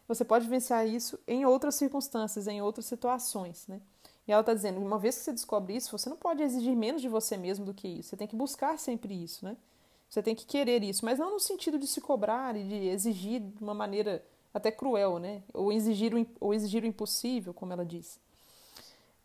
Você 0.06 0.24
pode 0.24 0.44
vivenciar 0.44 0.86
isso 0.86 1.18
em 1.26 1.44
outras 1.46 1.76
circunstâncias, 1.76 2.46
em 2.46 2.60
outras 2.60 2.86
situações, 2.86 3.66
né? 3.66 3.80
E 4.26 4.32
ela 4.32 4.40
está 4.40 4.54
dizendo, 4.54 4.80
uma 4.80 4.98
vez 4.98 5.16
que 5.16 5.24
você 5.24 5.32
descobre 5.32 5.74
isso, 5.74 5.96
você 5.96 6.08
não 6.08 6.16
pode 6.16 6.42
exigir 6.42 6.76
menos 6.76 7.02
de 7.02 7.08
você 7.08 7.36
mesmo 7.36 7.64
do 7.64 7.74
que 7.74 7.88
isso. 7.88 8.10
Você 8.10 8.16
tem 8.16 8.28
que 8.28 8.36
buscar 8.36 8.78
sempre 8.78 9.14
isso, 9.14 9.44
né? 9.44 9.56
Você 10.08 10.22
tem 10.22 10.34
que 10.34 10.44
querer 10.44 10.84
isso, 10.84 11.04
mas 11.04 11.18
não 11.18 11.32
no 11.32 11.40
sentido 11.40 11.78
de 11.78 11.86
se 11.86 12.00
cobrar 12.00 12.54
e 12.54 12.62
de 12.62 12.88
exigir 12.88 13.40
de 13.40 13.62
uma 13.62 13.74
maneira 13.74 14.24
até 14.52 14.70
cruel, 14.70 15.18
né? 15.18 15.42
Ou 15.54 15.72
exigir 15.72 16.14
o, 16.14 16.26
ou 16.38 16.52
exigir 16.52 16.82
o 16.84 16.86
impossível, 16.86 17.54
como 17.54 17.72
ela 17.72 17.84
disse 17.84 18.20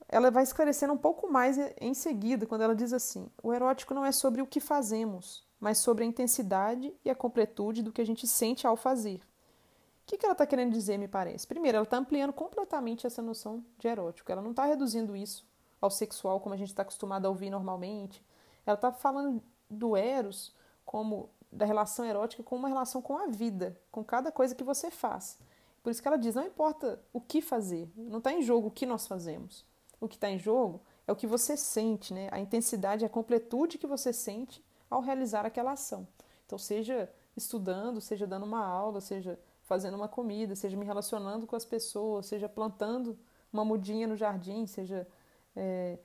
ela 0.09 0.31
vai 0.31 0.43
esclarecendo 0.43 0.93
um 0.93 0.97
pouco 0.97 1.29
mais 1.31 1.57
em 1.79 1.93
seguida, 1.93 2.45
quando 2.45 2.61
ela 2.61 2.75
diz 2.75 2.93
assim: 2.93 3.29
o 3.43 3.53
erótico 3.53 3.93
não 3.93 4.05
é 4.05 4.11
sobre 4.11 4.41
o 4.41 4.47
que 4.47 4.59
fazemos, 4.59 5.45
mas 5.59 5.79
sobre 5.79 6.03
a 6.03 6.07
intensidade 6.07 6.93
e 7.03 7.09
a 7.09 7.15
completude 7.15 7.83
do 7.83 7.91
que 7.91 8.01
a 8.01 8.05
gente 8.05 8.27
sente 8.27 8.65
ao 8.65 8.77
fazer. 8.77 9.17
O 9.17 10.09
que, 10.09 10.17
que 10.17 10.25
ela 10.25 10.31
está 10.33 10.45
querendo 10.45 10.71
dizer, 10.71 10.97
me 10.97 11.07
parece? 11.07 11.45
Primeiro, 11.45 11.77
ela 11.77 11.83
está 11.83 11.97
ampliando 11.97 12.31
completamente 12.31 13.05
essa 13.05 13.21
noção 13.21 13.63
de 13.77 13.89
erótico. 13.89 14.31
Ela 14.31 14.41
não 14.41 14.51
está 14.51 14.63
reduzindo 14.63 15.17
isso 15.17 15.45
ao 15.81 15.91
sexual, 15.91 16.39
como 16.39 16.55
a 16.55 16.57
gente 16.57 16.69
está 16.69 16.81
acostumado 16.83 17.25
a 17.25 17.29
ouvir 17.29 17.49
normalmente. 17.49 18.23
Ela 18.65 18.75
está 18.75 18.91
falando 18.91 19.43
do 19.69 19.97
eros 19.97 20.55
como 20.85 21.29
da 21.51 21.65
relação 21.65 22.05
erótica 22.05 22.43
como 22.43 22.59
uma 22.59 22.67
relação 22.67 23.01
com 23.01 23.17
a 23.17 23.27
vida, 23.27 23.77
com 23.91 24.03
cada 24.03 24.31
coisa 24.31 24.55
que 24.55 24.63
você 24.63 24.91
faz. 24.91 25.37
Por 25.83 25.91
isso 25.91 26.01
que 26.01 26.07
ela 26.07 26.17
diz: 26.17 26.35
não 26.35 26.45
importa 26.45 27.01
o 27.11 27.19
que 27.19 27.41
fazer, 27.41 27.89
não 27.95 28.19
está 28.19 28.31
em 28.31 28.41
jogo 28.41 28.67
o 28.67 28.71
que 28.71 28.85
nós 28.85 29.07
fazemos. 29.07 29.65
O 29.99 30.07
que 30.07 30.15
está 30.15 30.29
em 30.29 30.37
jogo 30.37 30.81
é 31.07 31.11
o 31.11 31.15
que 31.15 31.27
você 31.27 31.55
sente, 31.55 32.13
né? 32.13 32.29
a 32.31 32.39
intensidade, 32.39 33.05
a 33.05 33.09
completude 33.09 33.77
que 33.77 33.87
você 33.87 34.13
sente 34.13 34.63
ao 34.89 35.01
realizar 35.01 35.45
aquela 35.45 35.71
ação. 35.71 36.07
Então, 36.45 36.57
seja 36.57 37.09
estudando, 37.35 37.99
seja 38.01 38.25
dando 38.25 38.45
uma 38.45 38.65
aula, 38.65 39.01
seja 39.01 39.39
fazendo 39.63 39.95
uma 39.95 40.07
comida, 40.07 40.55
seja 40.55 40.77
me 40.77 40.85
relacionando 40.85 41.45
com 41.45 41.55
as 41.55 41.65
pessoas, 41.65 42.25
seja 42.25 42.47
plantando 42.47 43.17
uma 43.51 43.65
mudinha 43.65 44.07
no 44.07 44.15
jardim, 44.15 44.65
seja 44.65 45.07
é, 45.55 45.97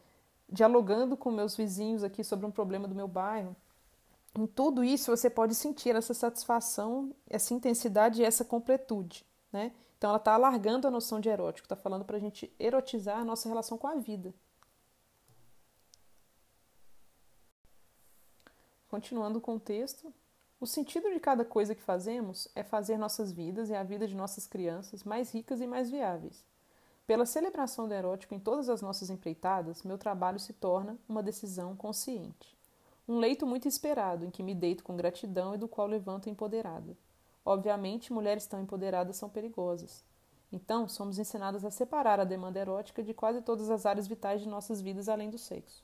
dialogando 0.49 1.16
com 1.16 1.30
meus 1.30 1.56
vizinhos 1.56 2.02
aqui 2.02 2.25
sobre 2.25 2.44
um 2.44 2.50
problema 2.50 2.88
do 2.88 2.94
meu 2.94 3.06
bairro. 3.06 3.54
Em 4.37 4.46
tudo 4.46 4.82
isso 4.82 5.14
você 5.14 5.30
pode 5.30 5.54
sentir 5.54 5.94
essa 5.94 6.14
satisfação, 6.14 7.14
essa 7.28 7.54
intensidade 7.54 8.20
e 8.20 8.25
essa 8.25 8.44
completude, 8.44 9.25
né? 9.52 9.72
Então 10.02 10.11
ela 10.11 10.18
está 10.18 10.35
alargando 10.35 10.88
a 10.88 10.90
noção 10.90 11.21
de 11.21 11.28
erótico, 11.28 11.64
está 11.64 11.76
falando 11.76 12.04
para 12.04 12.16
a 12.16 12.21
gente 12.21 12.52
erotizar 12.59 13.18
a 13.18 13.25
nossa 13.25 13.49
relação 13.49 13.78
com 13.78 13.87
a 13.87 13.94
vida. 13.94 14.35
Continuando 18.88 19.38
o 19.38 19.40
contexto, 19.40 20.12
o 20.61 20.66
sentido 20.66 21.09
de 21.09 21.21
cada 21.21 21.44
coisa 21.44 21.73
que 21.73 21.85
fazemos 21.85 22.49
é 22.56 22.64
fazer 22.64 22.99
nossas 22.99 23.30
vidas 23.30 23.71
e 23.71 23.76
a 23.76 23.85
vida 23.85 24.09
de 24.09 24.16
nossas 24.16 24.44
crianças 24.44 25.04
mais 25.04 25.30
ricas 25.30 25.61
e 25.61 25.68
mais 25.68 25.88
viáveis. 25.88 26.44
Pela 27.06 27.25
celebração 27.25 27.87
do 27.87 27.94
erótico 27.94 28.35
em 28.35 28.40
todas 28.40 28.68
as 28.68 28.82
nossas 28.82 29.09
empreitadas, 29.09 29.85
meu 29.85 29.97
trabalho 29.97 30.40
se 30.40 30.52
torna 30.52 30.99
uma 31.09 31.23
decisão 31.23 31.76
consciente. 31.76 32.59
Um 33.06 33.18
leito 33.18 33.47
muito 33.47 33.68
esperado, 33.68 34.25
em 34.25 34.32
que 34.32 34.42
me 34.42 34.52
deito 34.52 34.82
com 34.82 34.97
gratidão 34.97 35.54
e 35.54 35.59
do 35.59 35.68
qual 35.68 35.87
levanto 35.87 36.28
empoderada. 36.28 36.97
Obviamente, 37.44 38.12
mulheres 38.12 38.46
tão 38.46 38.61
empoderadas 38.61 39.16
são 39.16 39.28
perigosas. 39.28 40.04
Então, 40.52 40.87
somos 40.87 41.18
ensinadas 41.18 41.64
a 41.64 41.70
separar 41.70 42.20
a 42.20 42.25
demanda 42.25 42.61
erótica 42.61 43.02
de 43.02 43.14
quase 43.14 43.40
todas 43.40 43.70
as 43.70 43.87
áreas 43.87 44.06
vitais 44.06 44.40
de 44.40 44.49
nossas 44.49 44.80
vidas 44.80 45.08
além 45.08 45.30
do 45.30 45.38
sexo. 45.38 45.82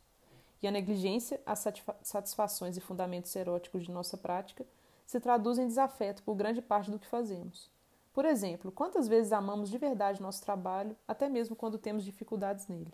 E 0.62 0.68
a 0.68 0.70
negligência 0.70 1.40
às 1.46 1.64
satisfações 2.02 2.76
e 2.76 2.80
fundamentos 2.80 3.34
eróticos 3.34 3.84
de 3.84 3.90
nossa 3.90 4.16
prática 4.16 4.66
se 5.06 5.18
traduz 5.18 5.58
em 5.58 5.66
desafeto 5.66 6.22
por 6.22 6.34
grande 6.34 6.60
parte 6.60 6.90
do 6.90 6.98
que 6.98 7.06
fazemos. 7.06 7.70
Por 8.12 8.24
exemplo, 8.24 8.70
quantas 8.70 9.08
vezes 9.08 9.32
amamos 9.32 9.70
de 9.70 9.78
verdade 9.78 10.20
nosso 10.20 10.42
trabalho, 10.42 10.96
até 11.06 11.28
mesmo 11.28 11.56
quando 11.56 11.78
temos 11.78 12.04
dificuldades 12.04 12.66
nele? 12.66 12.92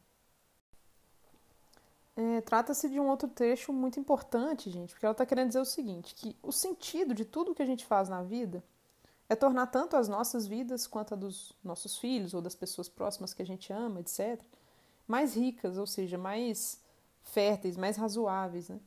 É, 2.16 2.40
Trata-se 2.42 2.88
de 2.88 3.00
um 3.00 3.08
outro 3.08 3.28
trecho 3.28 3.72
muito 3.72 3.98
importante, 3.98 4.70
gente, 4.70 4.92
porque 4.92 5.04
ela 5.04 5.12
está 5.12 5.26
querendo 5.26 5.48
dizer 5.48 5.60
o 5.60 5.64
seguinte: 5.64 6.14
que 6.14 6.36
o 6.42 6.52
sentido 6.52 7.12
de 7.12 7.24
tudo 7.24 7.54
que 7.54 7.62
a 7.62 7.66
gente 7.66 7.84
faz 7.84 8.08
na 8.08 8.22
vida 8.22 8.62
é 9.28 9.34
tornar 9.34 9.66
tanto 9.66 9.96
as 9.96 10.08
nossas 10.08 10.46
vidas 10.46 10.86
quanto 10.86 11.14
a 11.14 11.16
dos 11.16 11.52
nossos 11.64 11.98
filhos 11.98 12.34
ou 12.34 12.40
das 12.40 12.54
pessoas 12.54 12.88
próximas 12.88 13.34
que 13.34 13.42
a 13.42 13.46
gente 13.46 13.72
ama, 13.72 14.00
etc., 14.00 14.40
mais 15.08 15.34
ricas, 15.34 15.76
ou 15.76 15.86
seja, 15.86 16.16
mais 16.16 16.80
férteis, 17.22 17.76
mais 17.76 17.96
razoáveis, 17.96 18.68
né? 18.68 18.80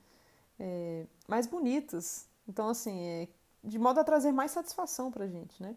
É, 0.60 1.05
mais 1.27 1.46
bonitas. 1.46 2.27
Então, 2.48 2.69
assim, 2.69 3.00
é, 3.01 3.27
de 3.63 3.77
modo 3.77 4.00
a 4.00 4.03
trazer 4.03 4.31
mais 4.31 4.51
satisfação 4.51 5.12
para 5.12 5.25
a 5.25 5.27
gente, 5.27 5.62
né? 5.62 5.75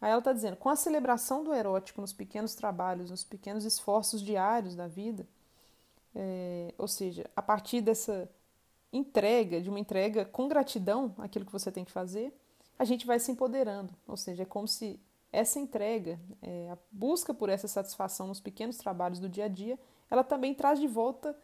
Aí 0.00 0.10
ela 0.10 0.18
está 0.18 0.32
dizendo: 0.32 0.56
com 0.56 0.68
a 0.68 0.76
celebração 0.76 1.42
do 1.42 1.54
erótico 1.54 2.02
nos 2.02 2.12
pequenos 2.12 2.54
trabalhos, 2.54 3.10
nos 3.10 3.24
pequenos 3.24 3.64
esforços 3.64 4.20
diários 4.20 4.76
da 4.76 4.86
vida 4.86 5.26
é, 6.14 6.74
ou 6.78 6.88
seja, 6.88 7.28
a 7.34 7.42
partir 7.42 7.80
dessa 7.80 8.28
entrega, 8.92 9.60
de 9.60 9.70
uma 9.70 9.80
entrega 9.80 10.24
com 10.24 10.48
gratidão 10.48 11.14
àquilo 11.18 11.46
que 11.46 11.52
você 11.52 11.72
tem 11.72 11.84
que 11.84 11.92
fazer, 11.92 12.32
a 12.78 12.84
gente 12.84 13.06
vai 13.06 13.18
se 13.18 13.32
empoderando. 13.32 13.94
Ou 14.06 14.16
seja, 14.16 14.42
é 14.42 14.46
como 14.46 14.68
se 14.68 15.00
essa 15.32 15.58
entrega, 15.58 16.20
é, 16.42 16.70
a 16.70 16.78
busca 16.90 17.32
por 17.32 17.48
essa 17.48 17.66
satisfação 17.66 18.26
nos 18.26 18.40
pequenos 18.40 18.76
trabalhos 18.76 19.18
do 19.18 19.28
dia 19.28 19.46
a 19.46 19.48
dia, 19.48 19.78
ela 20.10 20.22
também 20.22 20.54
traz 20.54 20.78
de 20.78 20.86
volta 20.86 21.34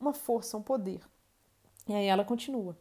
uma 0.00 0.12
força, 0.12 0.56
um 0.56 0.62
poder. 0.62 1.00
E 1.86 1.94
aí 1.94 2.06
ela 2.06 2.24
continua. 2.24 2.76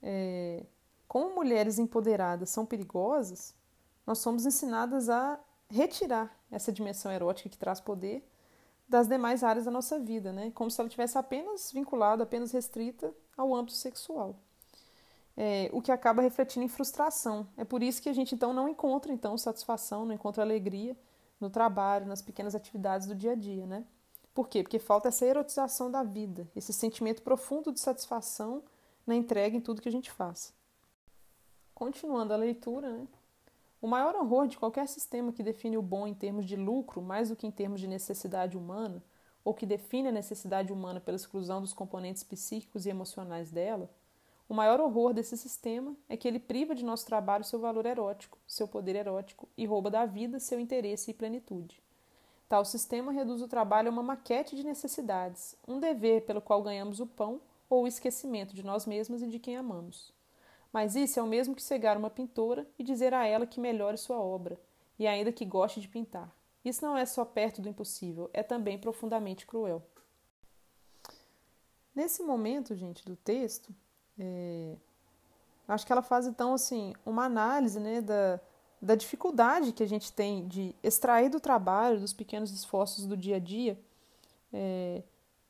É, 0.00 0.64
como 1.08 1.34
mulheres 1.34 1.78
empoderadas 1.78 2.50
são 2.50 2.64
perigosas, 2.64 3.54
nós 4.06 4.18
somos 4.18 4.46
ensinadas 4.46 5.08
a 5.08 5.40
retirar 5.68 6.38
essa 6.50 6.72
dimensão 6.72 7.10
erótica 7.10 7.48
que 7.48 7.58
traz 7.58 7.80
poder 7.80 8.24
das 8.88 9.08
demais 9.08 9.42
áreas 9.42 9.64
da 9.64 9.70
nossa 9.70 9.98
vida, 9.98 10.32
né? 10.32 10.50
Como 10.52 10.70
se 10.70 10.80
ela 10.80 10.88
tivesse 10.88 11.18
apenas 11.18 11.72
vinculada, 11.72 12.22
apenas 12.22 12.52
restrita 12.52 13.12
ao 13.36 13.54
âmbito 13.54 13.76
sexual. 13.76 14.36
é, 15.36 15.68
o 15.72 15.82
que 15.82 15.92
acaba 15.92 16.22
refletindo 16.22 16.64
em 16.64 16.68
frustração. 16.68 17.46
É 17.56 17.64
por 17.64 17.82
isso 17.82 18.00
que 18.00 18.08
a 18.08 18.12
gente 18.12 18.34
então 18.34 18.52
não 18.52 18.68
encontra 18.68 19.12
então 19.12 19.36
satisfação, 19.36 20.06
não 20.06 20.14
encontra 20.14 20.42
alegria 20.42 20.96
no 21.38 21.50
trabalho, 21.50 22.06
nas 22.06 22.22
pequenas 22.22 22.54
atividades 22.54 23.06
do 23.06 23.14
dia 23.14 23.32
a 23.32 23.34
dia, 23.34 23.66
né? 23.66 23.84
Por 24.32 24.48
quê? 24.48 24.62
Porque 24.62 24.78
falta 24.78 25.08
essa 25.08 25.24
erotização 25.26 25.90
da 25.90 26.02
vida, 26.02 26.48
esse 26.56 26.72
sentimento 26.72 27.22
profundo 27.22 27.72
de 27.72 27.80
satisfação 27.80 28.62
na 29.06 29.14
entrega 29.14 29.56
em 29.56 29.60
tudo 29.60 29.82
que 29.82 29.88
a 29.88 29.92
gente 29.92 30.10
faz. 30.10 30.54
Continuando 31.74 32.32
a 32.32 32.36
leitura, 32.36 32.90
né? 32.90 33.06
O 33.86 33.88
maior 33.88 34.16
horror 34.16 34.48
de 34.48 34.58
qualquer 34.58 34.88
sistema 34.88 35.32
que 35.32 35.44
define 35.44 35.78
o 35.78 35.80
bom 35.80 36.08
em 36.08 36.12
termos 36.12 36.44
de 36.44 36.56
lucro 36.56 37.00
mais 37.00 37.28
do 37.28 37.36
que 37.36 37.46
em 37.46 37.52
termos 37.52 37.78
de 37.80 37.86
necessidade 37.86 38.58
humana, 38.58 39.00
ou 39.44 39.54
que 39.54 39.64
define 39.64 40.08
a 40.08 40.10
necessidade 40.10 40.72
humana 40.72 41.00
pela 41.00 41.14
exclusão 41.14 41.60
dos 41.60 41.72
componentes 41.72 42.24
psíquicos 42.24 42.84
e 42.84 42.90
emocionais 42.90 43.52
dela, 43.52 43.88
o 44.48 44.54
maior 44.54 44.80
horror 44.80 45.14
desse 45.14 45.36
sistema 45.36 45.94
é 46.08 46.16
que 46.16 46.26
ele 46.26 46.40
priva 46.40 46.74
de 46.74 46.84
nosso 46.84 47.06
trabalho 47.06 47.44
seu 47.44 47.60
valor 47.60 47.86
erótico, 47.86 48.38
seu 48.44 48.66
poder 48.66 48.96
erótico 48.96 49.48
e 49.56 49.64
rouba 49.64 49.88
da 49.88 50.04
vida 50.04 50.40
seu 50.40 50.58
interesse 50.58 51.12
e 51.12 51.14
plenitude. 51.14 51.80
Tal 52.48 52.64
sistema 52.64 53.12
reduz 53.12 53.40
o 53.40 53.46
trabalho 53.46 53.88
a 53.88 53.92
uma 53.92 54.02
maquete 54.02 54.56
de 54.56 54.64
necessidades, 54.64 55.56
um 55.64 55.78
dever 55.78 56.22
pelo 56.22 56.42
qual 56.42 56.60
ganhamos 56.60 56.98
o 56.98 57.06
pão 57.06 57.40
ou 57.70 57.84
o 57.84 57.86
esquecimento 57.86 58.52
de 58.52 58.64
nós 58.64 58.84
mesmos 58.84 59.22
e 59.22 59.28
de 59.28 59.38
quem 59.38 59.56
amamos. 59.56 60.12
Mas 60.72 60.94
isso 60.94 61.18
é 61.18 61.22
o 61.22 61.26
mesmo 61.26 61.54
que 61.54 61.62
cegar 61.62 61.96
uma 61.96 62.10
pintora 62.10 62.66
e 62.78 62.84
dizer 62.84 63.14
a 63.14 63.26
ela 63.26 63.46
que 63.46 63.60
melhore 63.60 63.96
sua 63.96 64.18
obra, 64.18 64.58
e 64.98 65.06
ainda 65.06 65.32
que 65.32 65.44
goste 65.44 65.80
de 65.80 65.88
pintar. 65.88 66.30
Isso 66.64 66.84
não 66.84 66.96
é 66.96 67.06
só 67.06 67.24
perto 67.24 67.62
do 67.62 67.68
impossível, 67.68 68.28
é 68.32 68.42
também 68.42 68.78
profundamente 68.78 69.46
cruel. 69.46 69.82
Nesse 71.94 72.22
momento, 72.22 72.74
gente, 72.74 73.04
do 73.04 73.16
texto, 73.16 73.74
é, 74.18 74.74
acho 75.68 75.86
que 75.86 75.92
ela 75.92 76.02
faz 76.02 76.26
então 76.26 76.52
assim 76.52 76.92
uma 77.06 77.24
análise 77.24 77.80
né, 77.80 78.00
da, 78.00 78.40
da 78.82 78.94
dificuldade 78.94 79.72
que 79.72 79.82
a 79.82 79.88
gente 79.88 80.12
tem 80.12 80.46
de 80.46 80.74
extrair 80.82 81.30
do 81.30 81.40
trabalho, 81.40 82.00
dos 82.00 82.12
pequenos 82.12 82.50
esforços 82.50 83.06
do 83.06 83.16
dia 83.16 83.36
a 83.36 83.38
dia, 83.38 83.78
é, 84.52 85.02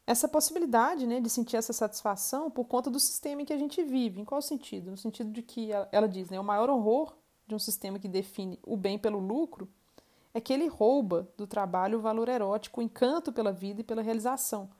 essa 0.06 0.28
possibilidade 0.28 1.06
né, 1.06 1.20
de 1.20 1.28
sentir 1.28 1.56
essa 1.56 1.72
satisfação 1.72 2.50
por 2.50 2.66
conta 2.66 2.88
do 2.90 3.00
sistema 3.00 3.42
em 3.42 3.44
que 3.44 3.52
a 3.52 3.58
gente 3.58 3.82
vive. 3.82 4.20
Em 4.20 4.24
qual 4.24 4.40
sentido? 4.40 4.90
No 4.90 4.96
sentido 4.96 5.30
de 5.30 5.42
que 5.42 5.70
ela, 5.90 6.06
diz, 6.06 6.30
né, 6.30 6.38
o 6.38 6.44
maior 6.44 6.70
horror 6.70 7.16
de 7.46 7.54
um 7.54 7.58
sistema 7.58 7.98
que 7.98 8.08
define 8.08 8.58
o 8.62 8.76
bem 8.76 8.98
pelo 8.98 9.18
lucro 9.18 9.68
é 10.32 10.40
que 10.40 10.52
ele 10.52 10.68
rouba 10.68 11.28
do 11.36 11.46
trabalho 11.46 11.98
o 11.98 12.02
valor 12.02 12.28
erótico, 12.28 12.80
o 12.80 12.82
encanto 12.82 13.32
pela 13.32 13.52
vida 13.52 13.80
e 13.80 13.84
pela 13.84 14.02
realização 14.02 14.70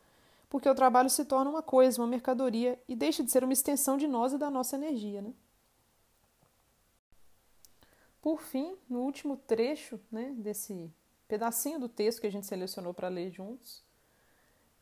porque 0.49 0.69
o 0.69 0.75
trabalho 0.75 1.11
se 1.11 1.25
torna 1.25 1.51
uma 1.51 1.63
coisa, 1.63 2.01
uma 2.01 2.07
mercadoria 2.07 2.81
e 2.89 2.95
deixa 2.95 3.23
de 3.23 3.31
ser 3.31 3.43
uma 3.43 3.53
extensão 3.53 3.97
de 3.97 4.07
nós 4.07 4.33
e 4.33 4.39
da 4.39 4.51
nossa 4.51 4.77
energia. 4.77 5.21
Né? 5.21 5.33
Por 8.23 8.41
fim, 8.41 8.77
no 8.89 9.01
último 9.01 9.37
trecho 9.37 10.01
né, 10.11 10.33
desse 10.39 10.91
pedacinho 11.29 11.81
do 11.81 11.89
texto 11.89 12.21
que 12.21 12.27
a 12.27 12.33
gente 12.33 12.47
selecionou 12.47 12.95
para 12.95 13.09
ler 13.09 13.31
juntos, 13.31 13.83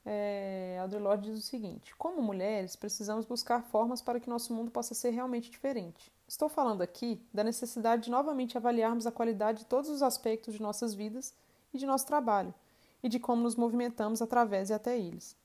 é, 0.07 0.79
Audre 0.83 0.99
Lorde 0.99 1.31
diz 1.31 1.39
o 1.39 1.47
seguinte: 1.47 1.95
Como 1.97 2.21
mulheres, 2.21 2.77
precisamos 2.77 3.25
buscar 3.25 3.63
formas 3.63 4.03
para 4.03 4.21
que 4.21 4.29
nosso 4.29 4.53
mundo 4.53 4.71
possa 4.71 4.95
ser 4.95 5.11
realmente 5.11 5.51
diferente. 5.51 6.13
Estou 6.29 6.49
falando 6.49 6.83
aqui 6.83 7.21
da 7.33 7.43
necessidade 7.43 8.05
de 8.05 8.11
novamente 8.11 8.57
avaliarmos 8.57 9.07
a 9.07 9.13
qualidade 9.13 9.61
de 9.61 9.67
todos 9.67 9.89
os 9.89 10.03
aspectos 10.03 10.55
de 10.55 10.63
nossas 10.63 10.95
vidas 10.95 11.35
e 11.73 11.79
de 11.79 11.87
nosso 11.87 12.07
trabalho, 12.07 12.55
e 13.03 13.09
de 13.09 13.19
como 13.19 13.43
nos 13.43 13.57
movimentamos 13.57 14.21
através 14.21 14.71
e 14.71 14.75
até 14.75 14.99
eles. 14.99 15.37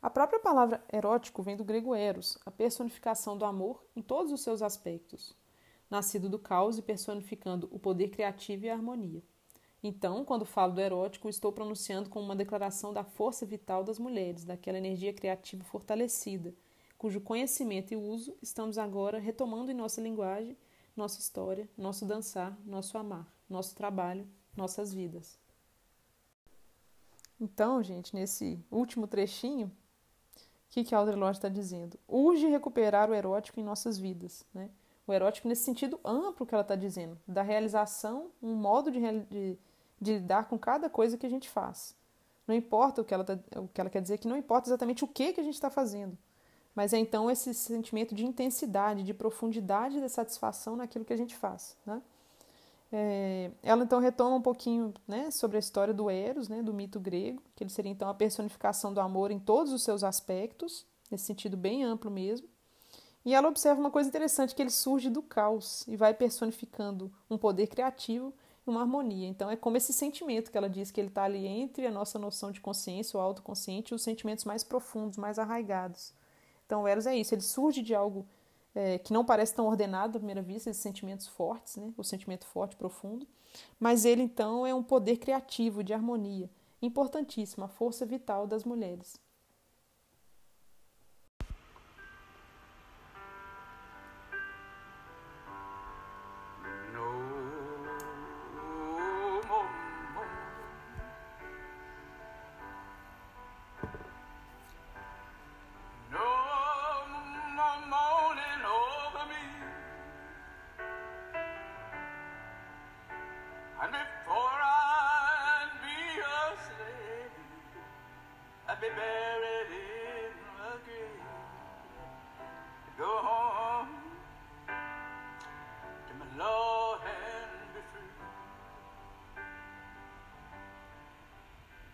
A 0.00 0.08
própria 0.08 0.38
palavra 0.38 0.82
erótico 0.92 1.42
vem 1.42 1.56
do 1.56 1.64
grego 1.64 1.94
eros, 1.94 2.38
a 2.46 2.50
personificação 2.50 3.36
do 3.36 3.44
amor 3.44 3.84
em 3.96 4.00
todos 4.00 4.32
os 4.32 4.42
seus 4.42 4.62
aspectos, 4.62 5.34
nascido 5.90 6.28
do 6.28 6.38
caos 6.38 6.78
e 6.78 6.82
personificando 6.82 7.68
o 7.72 7.78
poder 7.78 8.08
criativo 8.08 8.64
e 8.64 8.70
a 8.70 8.74
harmonia. 8.74 9.22
Então, 9.82 10.24
quando 10.24 10.44
falo 10.44 10.72
do 10.72 10.80
erótico, 10.80 11.28
estou 11.28 11.52
pronunciando 11.52 12.10
como 12.10 12.24
uma 12.24 12.34
declaração 12.34 12.92
da 12.92 13.04
força 13.04 13.46
vital 13.46 13.84
das 13.84 13.98
mulheres, 13.98 14.44
daquela 14.44 14.78
energia 14.78 15.12
criativa 15.12 15.62
fortalecida, 15.64 16.52
cujo 16.96 17.20
conhecimento 17.20 17.92
e 17.92 17.96
uso 17.96 18.36
estamos 18.42 18.76
agora 18.76 19.18
retomando 19.18 19.70
em 19.70 19.74
nossa 19.74 20.00
linguagem, 20.00 20.56
nossa 20.96 21.20
história, 21.20 21.68
nosso 21.78 22.04
dançar, 22.04 22.58
nosso 22.66 22.98
amar, 22.98 23.32
nosso 23.48 23.76
trabalho, 23.76 24.26
nossas 24.56 24.92
vidas. 24.92 25.38
Então, 27.40 27.80
gente, 27.82 28.14
nesse 28.14 28.58
último 28.68 29.06
trechinho, 29.06 29.68
o 29.68 30.70
que, 30.70 30.82
que 30.82 30.94
Audre 30.94 31.14
Lorde 31.14 31.38
está 31.38 31.48
dizendo? 31.48 31.98
Urge 32.08 32.48
recuperar 32.48 33.08
o 33.08 33.14
erótico 33.14 33.60
em 33.60 33.62
nossas 33.62 33.96
vidas. 33.96 34.44
Né? 34.52 34.70
O 35.06 35.12
erótico 35.12 35.48
nesse 35.48 35.62
sentido 35.62 36.00
amplo 36.04 36.44
que 36.44 36.54
ela 36.54 36.62
está 36.62 36.74
dizendo, 36.74 37.18
da 37.26 37.42
realização, 37.42 38.30
um 38.42 38.54
modo 38.54 38.90
de, 38.90 39.00
de, 39.30 39.58
de, 40.00 40.14
lidar 40.14 40.48
com 40.48 40.58
cada 40.58 40.88
coisa 40.88 41.16
que 41.16 41.26
a 41.26 41.30
gente 41.30 41.48
faz. 41.48 41.94
Não 42.46 42.54
importa 42.54 43.02
o 43.02 43.04
que 43.04 43.12
ela, 43.12 43.24
tá, 43.24 43.38
o 43.56 43.68
que 43.68 43.80
ela 43.80 43.90
quer 43.90 44.00
dizer, 44.00 44.18
que 44.18 44.28
não 44.28 44.36
importa 44.36 44.68
exatamente 44.68 45.04
o 45.04 45.08
que, 45.08 45.32
que 45.32 45.40
a 45.40 45.44
gente 45.44 45.54
está 45.54 45.70
fazendo, 45.70 46.16
mas 46.74 46.92
é 46.92 46.98
então 46.98 47.30
esse 47.30 47.52
sentimento 47.52 48.14
de 48.14 48.24
intensidade, 48.24 49.02
de 49.02 49.12
profundidade 49.12 50.00
de 50.00 50.08
satisfação 50.08 50.76
naquilo 50.76 51.04
que 51.04 51.12
a 51.12 51.16
gente 51.16 51.36
faz. 51.36 51.76
Né? 51.84 52.00
É, 52.90 53.50
ela 53.62 53.84
então 53.84 54.00
retoma 54.00 54.36
um 54.36 54.42
pouquinho 54.42 54.94
né, 55.06 55.30
sobre 55.30 55.58
a 55.58 55.60
história 55.60 55.92
do 55.92 56.08
Eros, 56.08 56.48
né, 56.48 56.62
do 56.62 56.72
mito 56.72 56.98
grego, 56.98 57.42
que 57.54 57.62
ele 57.62 57.70
seria 57.70 57.92
então 57.92 58.08
a 58.08 58.14
personificação 58.14 58.94
do 58.94 59.00
amor 59.00 59.30
em 59.30 59.38
todos 59.38 59.72
os 59.72 59.82
seus 59.82 60.02
aspectos, 60.02 60.86
nesse 61.10 61.24
sentido 61.24 61.56
bem 61.56 61.84
amplo 61.84 62.10
mesmo. 62.10 62.48
E 63.24 63.34
ela 63.34 63.48
observa 63.48 63.78
uma 63.78 63.90
coisa 63.90 64.08
interessante, 64.08 64.54
que 64.54 64.62
ele 64.62 64.70
surge 64.70 65.10
do 65.10 65.22
caos 65.22 65.86
e 65.86 65.96
vai 65.96 66.14
personificando 66.14 67.12
um 67.28 67.36
poder 67.36 67.66
criativo 67.66 68.32
uma 68.70 68.80
harmonia. 68.80 69.28
Então 69.28 69.50
é 69.50 69.56
como 69.56 69.76
esse 69.76 69.92
sentimento 69.92 70.50
que 70.50 70.58
ela 70.58 70.68
diz 70.68 70.90
que 70.90 71.00
ele 71.00 71.08
está 71.08 71.24
ali 71.24 71.46
entre 71.46 71.86
a 71.86 71.90
nossa 71.90 72.18
noção 72.18 72.50
de 72.50 72.60
consciência, 72.60 73.18
o 73.18 73.20
autoconsciente, 73.20 73.92
e 73.92 73.94
os 73.94 74.02
sentimentos 74.02 74.44
mais 74.44 74.62
profundos, 74.64 75.16
mais 75.16 75.38
arraigados. 75.38 76.12
Então 76.66 76.82
o 76.82 76.88
Eros 76.88 77.06
é 77.06 77.16
isso, 77.16 77.34
ele 77.34 77.42
surge 77.42 77.82
de 77.82 77.94
algo 77.94 78.26
é, 78.74 78.98
que 78.98 79.12
não 79.12 79.24
parece 79.24 79.54
tão 79.54 79.66
ordenado 79.66 80.16
à 80.16 80.20
primeira 80.20 80.42
vista, 80.42 80.70
esses 80.70 80.82
sentimentos 80.82 81.26
fortes, 81.26 81.76
né? 81.76 81.92
o 81.96 82.04
sentimento 82.04 82.46
forte, 82.46 82.76
profundo, 82.76 83.26
mas 83.80 84.04
ele 84.04 84.22
então 84.22 84.66
é 84.66 84.74
um 84.74 84.82
poder 84.82 85.16
criativo, 85.16 85.82
de 85.82 85.92
harmonia, 85.94 86.50
importantíssimo, 86.80 87.64
a 87.64 87.68
força 87.68 88.04
vital 88.04 88.46
das 88.46 88.64
mulheres. 88.64 89.18